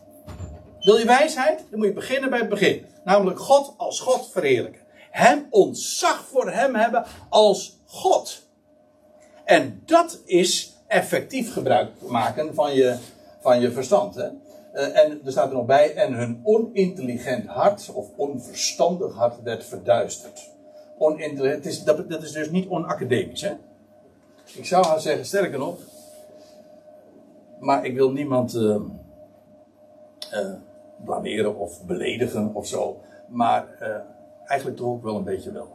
[0.80, 1.64] Wil je wijsheid?
[1.70, 2.86] Dan moet je beginnen bij het begin.
[3.04, 4.80] Namelijk God als God verheerlijken.
[5.10, 8.48] Hem ontzag voor hem hebben als God.
[9.44, 12.96] En dat is effectief gebruik maken van je,
[13.40, 14.14] van je verstand.
[14.14, 14.28] Hè?
[14.72, 19.64] Eh, en er staat er nog bij, en hun onintelligent hart of onverstandig hart werd
[19.64, 20.50] verduisterd.
[20.98, 23.40] Onintelligent, is, dat, dat is dus niet onacademisch.
[23.40, 23.52] Hè?
[24.54, 25.78] Ik zou haar zeggen, sterker nog,
[27.58, 28.76] maar ik wil niemand uh,
[30.34, 30.52] uh,
[31.04, 33.00] blameren of beledigen of zo.
[33.28, 33.66] Maar
[34.44, 35.68] eigenlijk toch ook wel een beetje wel.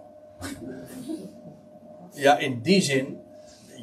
[2.26, 3.25] ja, in die zin,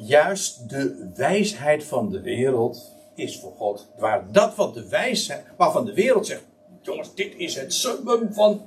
[0.05, 5.85] juist de wijsheid van de wereld is voor God waar dat wat de wijsheid, waarvan
[5.85, 6.43] de wereld zegt,
[6.81, 8.61] jongens, dit is het summum van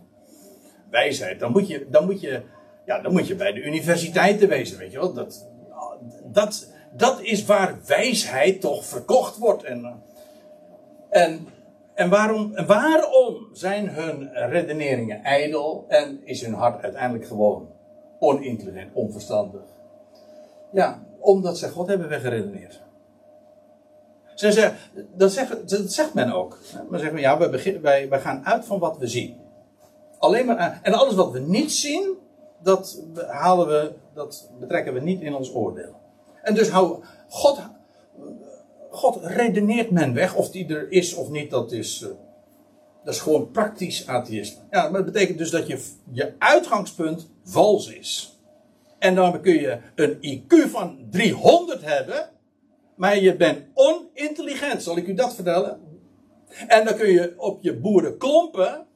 [0.90, 1.40] wijsheid.
[1.40, 2.42] Dan moet je, dan moet je,
[2.84, 5.12] ja, dan moet je bij de universiteiten wezen, weet je wel.
[5.12, 5.48] Dat,
[6.24, 9.62] dat, dat is waar wijsheid toch verkocht wordt.
[9.62, 10.02] En,
[11.10, 11.46] en,
[11.94, 17.68] en, waarom, waarom zijn hun redeneringen ijdel en is hun hart uiteindelijk gewoon
[18.18, 19.62] onintelligent, onverstandig?
[20.72, 22.80] Ja, omdat ze God hebben weggeredeneerd.
[24.34, 24.76] Ze zeggen,
[25.14, 26.58] dat, zegt, dat zegt men ook.
[26.88, 29.36] Maar zeggen ja, wij, begin, wij, wij gaan uit van wat we zien.
[30.18, 32.14] Alleen maar en alles wat we niet zien,
[32.62, 35.94] dat halen we, dat betrekken we niet in ons oordeel.
[36.42, 37.58] En dus hou, God,
[38.90, 40.34] God redeneert men weg.
[40.34, 42.08] Of die er is of niet, dat is, eh,
[43.04, 44.60] dat is gewoon praktisch atheïsme.
[44.70, 48.35] Ja, maar dat betekent dus dat je, je uitgangspunt vals is.
[49.06, 52.30] En dan kun je een IQ van 300 hebben.
[52.96, 55.80] Maar je bent onintelligent, zal ik u dat vertellen?
[56.66, 58.86] En dan kun je op je boerenklompen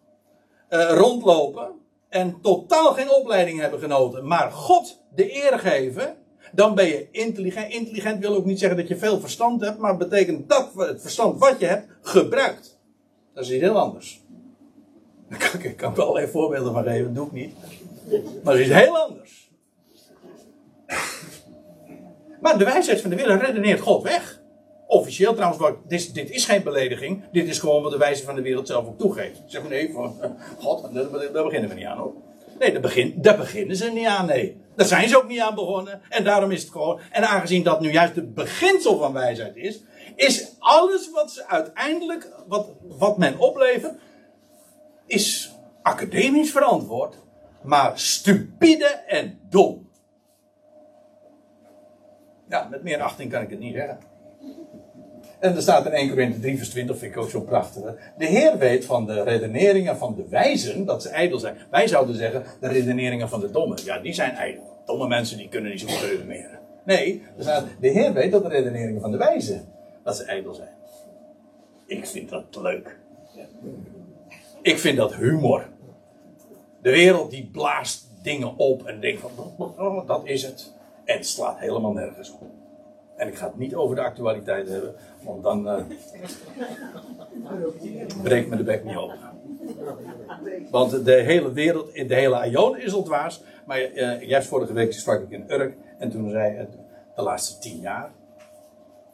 [0.71, 1.71] uh, rondlopen
[2.09, 6.17] en totaal geen opleiding hebben genoten, maar God de eer geven,
[6.53, 7.73] dan ben je intelligent.
[7.73, 11.39] Intelligent wil ook niet zeggen dat je veel verstand hebt, maar betekent dat het verstand
[11.39, 12.79] wat je hebt gebruikt.
[13.35, 14.23] Dat is iets heel anders.
[15.63, 17.55] Ik kan er allerlei voorbeelden van geven, dat doe ik niet.
[18.45, 19.49] Maar dat is heel anders.
[22.41, 24.41] Maar de wijsheid van de wereld redeneert God weg.
[24.86, 27.24] Officieel trouwens, dit, dit, is geen belediging.
[27.32, 29.43] Dit is gewoon wat de wijze van de wereld zelf ook toegeeft.
[29.47, 30.16] Zeg maar nee, van,
[30.62, 32.12] God, daar, beginnen we niet aan hoor.
[32.59, 32.80] Nee,
[33.16, 34.61] daar beginnen ze niet aan, nee.
[34.76, 36.01] Daar zijn ze ook niet aan begonnen.
[36.09, 37.01] En daarom is het gewoon.
[37.11, 39.80] En aangezien dat nu juist het beginsel van wijsheid is,
[40.16, 43.95] is alles wat ze uiteindelijk, wat, wat men oplevert,
[45.07, 47.14] is academisch verantwoord,
[47.62, 49.89] maar stupide en dom.
[52.51, 53.98] Ja, met meer achting kan ik het niet zeggen.
[55.38, 57.82] En er staat in 1 Corinthië 3 vers 20, vind ik ook zo prachtig.
[58.18, 61.57] De Heer weet van de redeneringen van de wijzen dat ze ijdel zijn.
[61.70, 64.82] Wij zouden zeggen, de redeneringen van de dommen, ja, die zijn ijdel.
[64.86, 66.59] Domme mensen die kunnen niet zo goed redeneren.
[66.84, 69.64] Nee, er staat, de Heer weet dat de redeneringen van de wijzen,
[70.05, 70.74] dat ze ijdel zijn.
[71.86, 72.98] Ik vind dat leuk.
[74.62, 75.68] Ik vind dat humor.
[76.82, 80.78] De wereld die blaast dingen op en denkt van, oh, dat is het.
[81.11, 82.41] En het slaat helemaal nergens op.
[83.17, 85.85] En ik ga het niet over de actualiteit hebben, want dan uh,
[88.23, 89.19] breekt me de bek niet open.
[90.71, 93.43] Want de hele wereld, de hele Aion is al dwaas.
[93.67, 96.71] Maar uh, juist vorige week sprak ik in Urk en toen zei het
[97.17, 98.13] de laatste tien jaar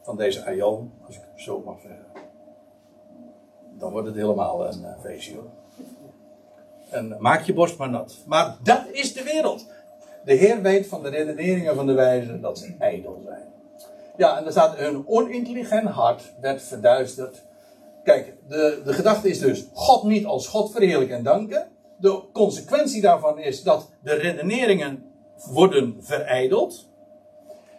[0.01, 2.05] van deze Aion, als ik het zo mag zeggen,
[3.77, 5.49] dan wordt het helemaal een uh, feestje hoor.
[6.89, 8.17] En maak je borst maar nat.
[8.25, 9.65] Maar dat is de wereld.
[10.27, 13.45] De Heer weet van de redeneringen van de wijzen dat ze ijdel zijn.
[14.17, 17.43] Ja, en er staat hun onintelligent hart werd verduisterd.
[18.03, 21.67] Kijk, de, de gedachte is dus God niet als God verheerlijken en danken.
[21.97, 25.03] De consequentie daarvan is dat de redeneringen
[25.51, 26.87] worden verijdeld.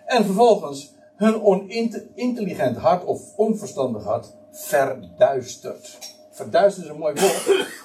[0.07, 5.99] En vervolgens hun onintelligent hart of onverstandig hart verduisterd.
[6.31, 7.47] Verduisterd is een mooi woord.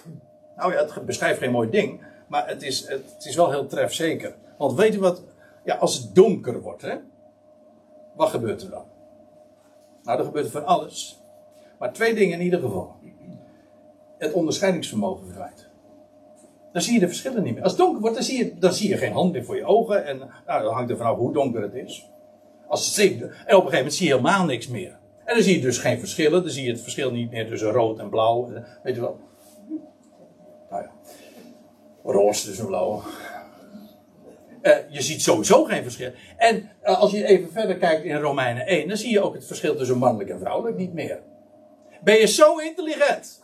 [0.55, 4.35] Nou ja, het beschrijft geen mooi ding, maar het is, het is wel heel trefzeker.
[4.57, 5.23] Want weet u wat,
[5.63, 6.95] ja, als het donker wordt, hè,
[8.15, 8.85] wat gebeurt er dan?
[10.03, 11.21] Nou, er gebeurt van alles.
[11.79, 12.95] Maar twee dingen in ieder geval.
[14.17, 15.69] Het onderscheidingsvermogen verdwijnt.
[16.71, 17.63] Dan zie je de verschillen niet meer.
[17.63, 19.65] Als het donker wordt, dan zie je, dan zie je geen hand meer voor je
[19.65, 20.05] ogen.
[20.05, 22.09] En nou, dan hangt er vanaf hoe donker het is.
[22.67, 24.97] Als het en op een gegeven moment zie je helemaal niks meer.
[25.25, 26.41] En dan zie je dus geen verschillen.
[26.41, 28.49] Dan zie je het verschil niet meer tussen rood en blauw.
[28.83, 29.19] Weet je wel.
[30.69, 30.91] Nou ja.
[32.03, 33.01] Roze tussen blauw.
[34.63, 36.11] Uh, je ziet sowieso geen verschil.
[36.37, 39.45] En uh, als je even verder kijkt in Romeinen 1, dan zie je ook het
[39.45, 41.19] verschil tussen mannelijk en vrouwelijk niet meer.
[42.03, 43.43] Ben je zo intelligent?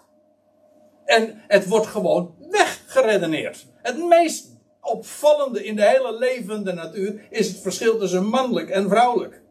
[1.06, 3.66] En het wordt gewoon weggeredeneerd.
[3.82, 4.48] Het meest
[4.82, 9.42] opvallende in de hele levende natuur is het verschil tussen mannelijk en vrouwelijk.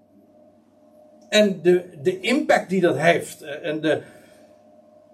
[1.28, 3.42] En de, de impact die dat heeft.
[3.42, 4.02] eh, En de,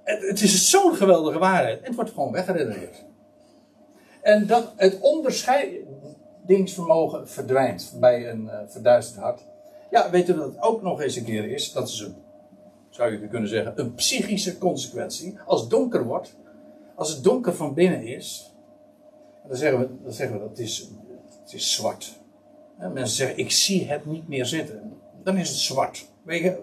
[0.04, 1.86] het, is zo'n geweldige waarheid.
[1.86, 3.04] Het wordt gewoon weggeredeneerd.
[4.22, 5.00] En dat het
[6.44, 9.44] onderscheidingsvermogen verdwijnt bij een uh, verduisterd hart.
[9.90, 11.72] Ja, weet u dat het ook nog eens een keer is?
[11.72, 12.14] Dat is een,
[12.90, 15.38] zou je kunnen zeggen, een psychische consequentie.
[15.46, 16.36] Als het donker wordt,
[16.94, 18.54] als het donker van binnen is,
[19.48, 20.90] dan zeggen we, dan zeggen we dat is,
[21.42, 22.18] het is zwart.
[22.78, 24.92] En mensen zeggen, ik zie het niet meer zitten.
[25.22, 26.06] Dan is het zwart.
[26.22, 26.56] Weet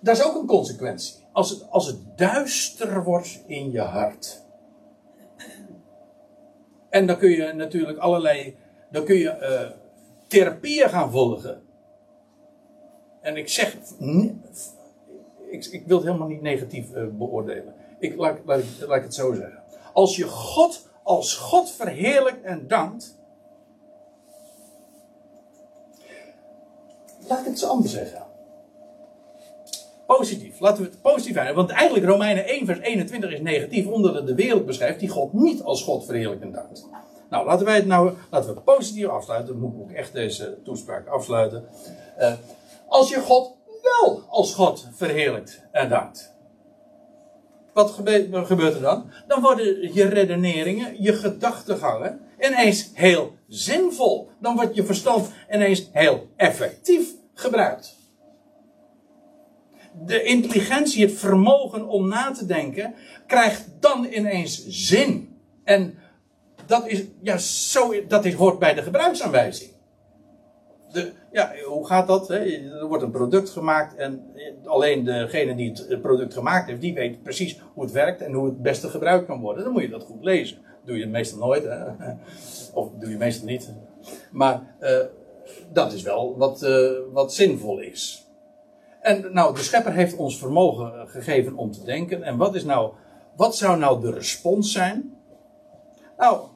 [0.00, 1.14] dat is ook een consequentie.
[1.32, 4.42] Als het, als het duister wordt in je hart.
[6.90, 8.56] En dan kun je natuurlijk allerlei.
[8.92, 9.70] Dan kun je uh,
[10.26, 11.62] therapieën gaan volgen.
[13.20, 13.76] En ik zeg.
[15.50, 17.74] Ik, ik wil het helemaal niet negatief uh, beoordelen.
[17.98, 18.38] Ik, laat,
[18.86, 19.62] laat, het zo zeggen.
[19.92, 23.18] Als je God als God verheerlijkt en dankt.
[27.28, 28.26] Laat ik het zo anders zeggen.
[30.06, 30.60] Positief.
[30.60, 31.56] Laten we het positief houden.
[31.56, 33.86] Want eigenlijk Romeinen 1 vers 21 is negatief.
[33.86, 36.88] Omdat het de wereld beschrijft die God niet als God verheerlijkt en dankt.
[37.32, 39.52] Nou, laten wij het nou laten we positief afsluiten.
[39.52, 41.64] Dan moet ik ook echt deze toespraak afsluiten.
[42.18, 42.32] Uh,
[42.86, 46.34] als je God wel als God verheerlijkt en dankt.
[47.72, 49.10] Wat gebeurt er dan?
[49.26, 54.30] Dan worden je redeneringen, je gedachtegangen ineens heel zinvol.
[54.40, 57.96] Dan wordt je verstand ineens heel effectief gebruikt.
[60.04, 62.94] De intelligentie, het vermogen om na te denken,
[63.26, 65.36] krijgt dan ineens zin.
[65.64, 65.98] En
[66.66, 69.70] dat, is, ja, zo, dat is, hoort bij de gebruiksaanwijzing.
[70.92, 72.28] De, ja, hoe gaat dat?
[72.28, 72.38] Hè?
[72.80, 74.34] Er wordt een product gemaakt en
[74.64, 78.46] alleen degene die het product gemaakt heeft, die weet precies hoe het werkt en hoe
[78.46, 79.64] het beste gebruikt kan worden.
[79.64, 80.58] Dan moet je dat goed lezen.
[80.84, 81.84] Doe je meestal nooit, hè?
[82.80, 83.72] of doe je meestal niet.
[84.30, 84.98] Maar uh,
[85.72, 86.66] dat is wel wat,
[87.12, 88.26] wat zinvol is.
[89.00, 92.22] En nou, de schepper heeft ons vermogen gegeven om te denken.
[92.22, 92.92] En wat is nou,
[93.36, 95.16] wat zou nou de respons zijn?
[96.16, 96.46] Nou,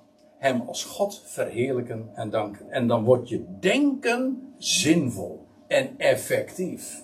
[0.47, 2.71] hem als God verheerlijken en danken.
[2.71, 7.03] En dan wordt je denken zinvol en effectief.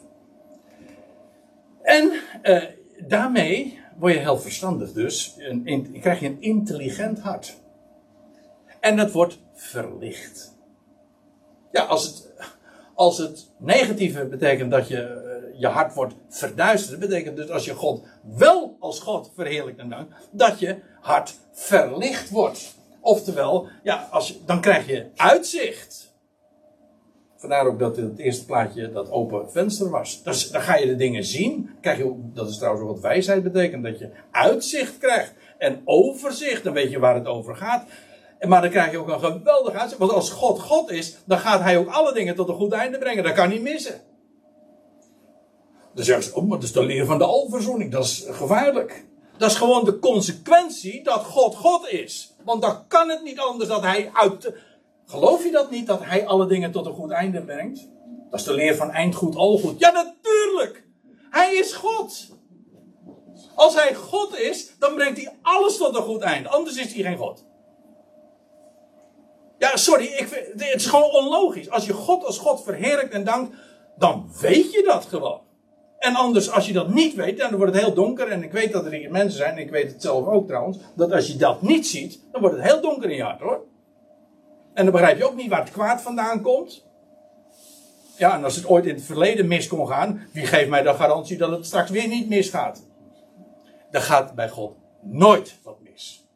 [1.83, 2.13] En
[2.43, 2.63] uh,
[3.07, 5.35] daarmee word je heel verstandig dus.
[5.39, 7.61] Een, krijg je een intelligent hart.
[8.81, 10.57] En dat wordt verlicht.
[11.73, 12.33] Ja, als het,
[12.95, 17.75] als het negatieve betekent dat je, uh, je hart wordt verduisterd, betekent dus als je
[17.75, 22.75] God wel als God verheerlijkt en dankt, dat je hart verlicht wordt.
[23.03, 26.13] Oftewel, ja, als dan krijg je uitzicht.
[27.37, 30.23] Vandaar ook dat het eerste plaatje dat open venster was.
[30.23, 31.71] Dan ga je de dingen zien.
[31.81, 33.85] Krijg je, dat is trouwens wat wijsheid betekent.
[33.85, 35.33] Dat je uitzicht krijgt.
[35.59, 36.65] En overzicht.
[36.65, 37.85] Dan weet je waar het over gaat.
[38.41, 40.01] Maar dan krijg je ook een geweldig uitzicht.
[40.01, 42.99] Want als God God is, dan gaat hij ook alle dingen tot een goed einde
[42.99, 43.25] brengen.
[43.25, 44.01] Dat kan niet missen.
[45.95, 47.93] Dan zeggen ze, oh, maar dat is de leer van de alverzoening.
[47.93, 49.05] Dat is gevaarlijk.
[49.37, 52.32] Dat is gewoon de consequentie dat God God is.
[52.45, 54.53] Want dan kan het niet anders dat hij uit.
[55.07, 57.89] Geloof je dat niet, dat hij alle dingen tot een goed einde brengt?
[58.31, 59.79] Dat is de leer van eindgoed, al goed.
[59.79, 60.87] Ja, natuurlijk!
[61.31, 62.29] Hij is God.
[63.55, 66.49] Als hij God is, dan brengt hij alles tot een goed einde.
[66.49, 67.45] Anders is hij geen God.
[69.59, 71.71] Ja, sorry, ik het is gewoon onlogisch.
[71.71, 73.57] Als je God als God verheerlijkt en dankt,
[73.97, 75.41] dan weet je dat gewoon.
[76.03, 78.29] En anders, als je dat niet weet, dan wordt het heel donker.
[78.29, 80.79] En ik weet dat er hier mensen zijn, en ik weet het zelf ook trouwens,
[80.95, 83.65] dat als je dat niet ziet, dan wordt het heel donker in je hart hoor.
[84.75, 86.87] En dan begrijp je ook niet waar het kwaad vandaan komt.
[88.17, 90.95] Ja, en als het ooit in het verleden mis kon gaan, wie geeft mij de
[90.95, 92.87] garantie dat het straks weer niet misgaat?
[93.91, 96.27] Er gaat bij God nooit wat mis.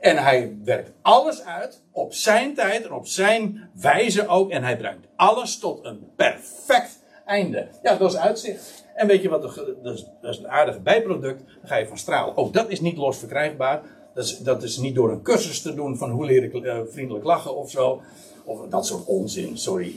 [0.00, 4.50] En hij werkt alles uit op zijn tijd en op zijn wijze ook.
[4.50, 6.98] En hij brengt alles tot een perfect
[7.28, 7.68] einde.
[7.82, 8.84] Ja, dat is uitzicht.
[8.94, 9.42] En weet je wat,
[9.82, 11.38] dat is, een aardige bijproduct.
[11.38, 12.36] Dan ga je van stralen.
[12.36, 13.82] Ook dat is niet los verkrijgbaar.
[14.14, 16.78] Dat is, dat is niet door een cursus te doen van hoe leer ik uh,
[16.90, 18.00] vriendelijk lachen of zo.
[18.44, 19.94] Of dat soort onzin, sorry.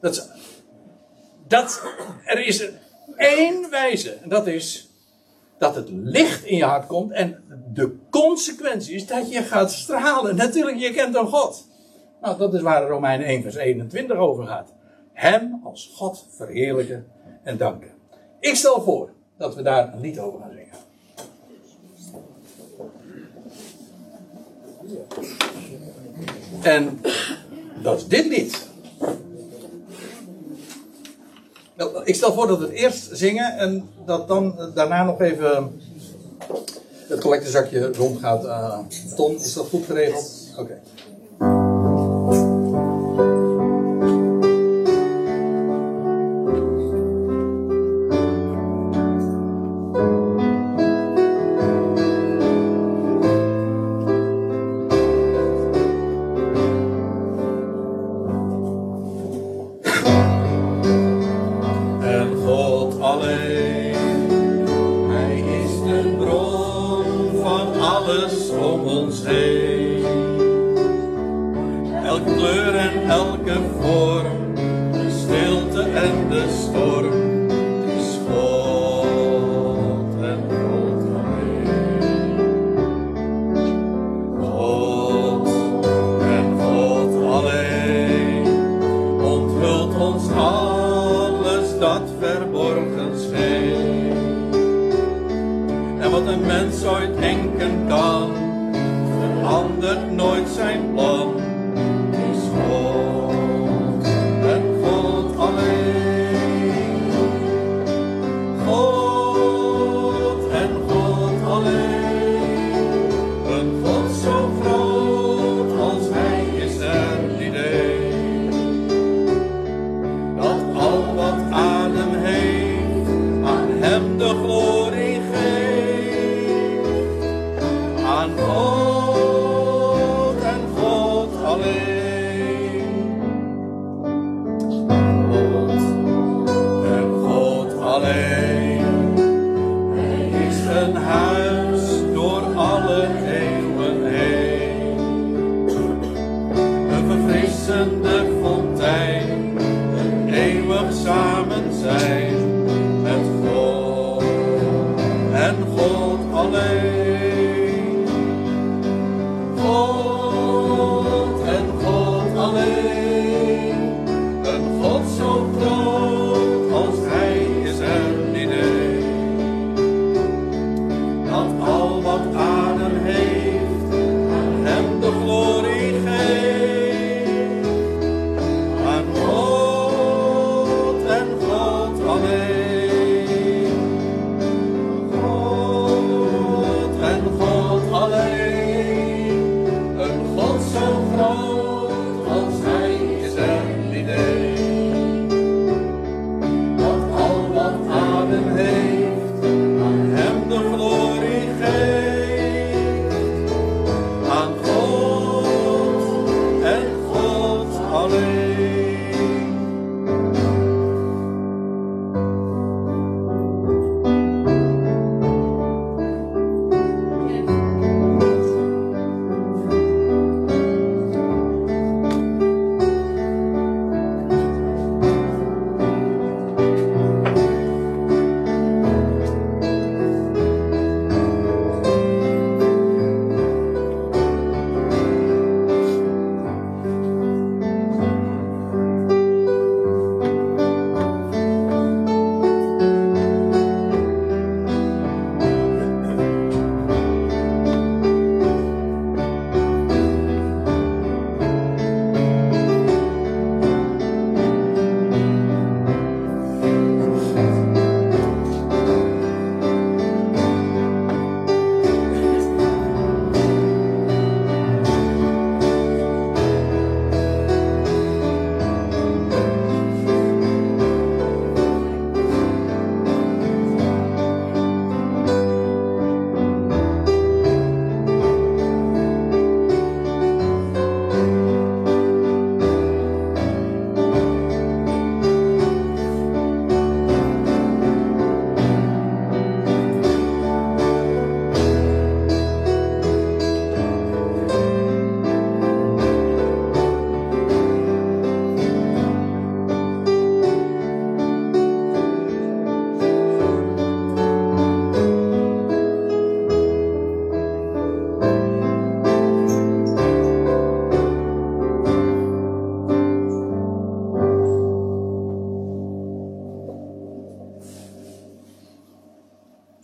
[0.00, 0.30] Dat
[1.48, 1.82] dat,
[2.24, 2.68] er is
[3.16, 4.10] één wijze.
[4.10, 4.90] En dat is
[5.58, 7.12] dat het licht in je hart komt.
[7.12, 10.36] En de consequentie is dat je gaat stralen.
[10.36, 11.68] Natuurlijk, je kent dan God.
[12.20, 14.74] Nou, dat is waar Romeinen 1 vers 21 over gaat.
[15.16, 17.06] Hem als God verheerlijken
[17.42, 17.88] en danken.
[18.40, 20.74] Ik stel voor dat we daar een lied over gaan zingen.
[26.62, 27.00] En
[27.82, 28.68] dat is dit lied.
[31.76, 35.80] Nou, ik stel voor dat we het eerst zingen en dat dan daarna nog even
[37.08, 38.44] het collectezakje rondgaat.
[38.44, 38.78] Uh,
[39.14, 40.48] Ton, is dat goed geregeld?
[40.52, 40.60] Oké.
[40.60, 40.95] Okay.
[69.26, 69.55] Om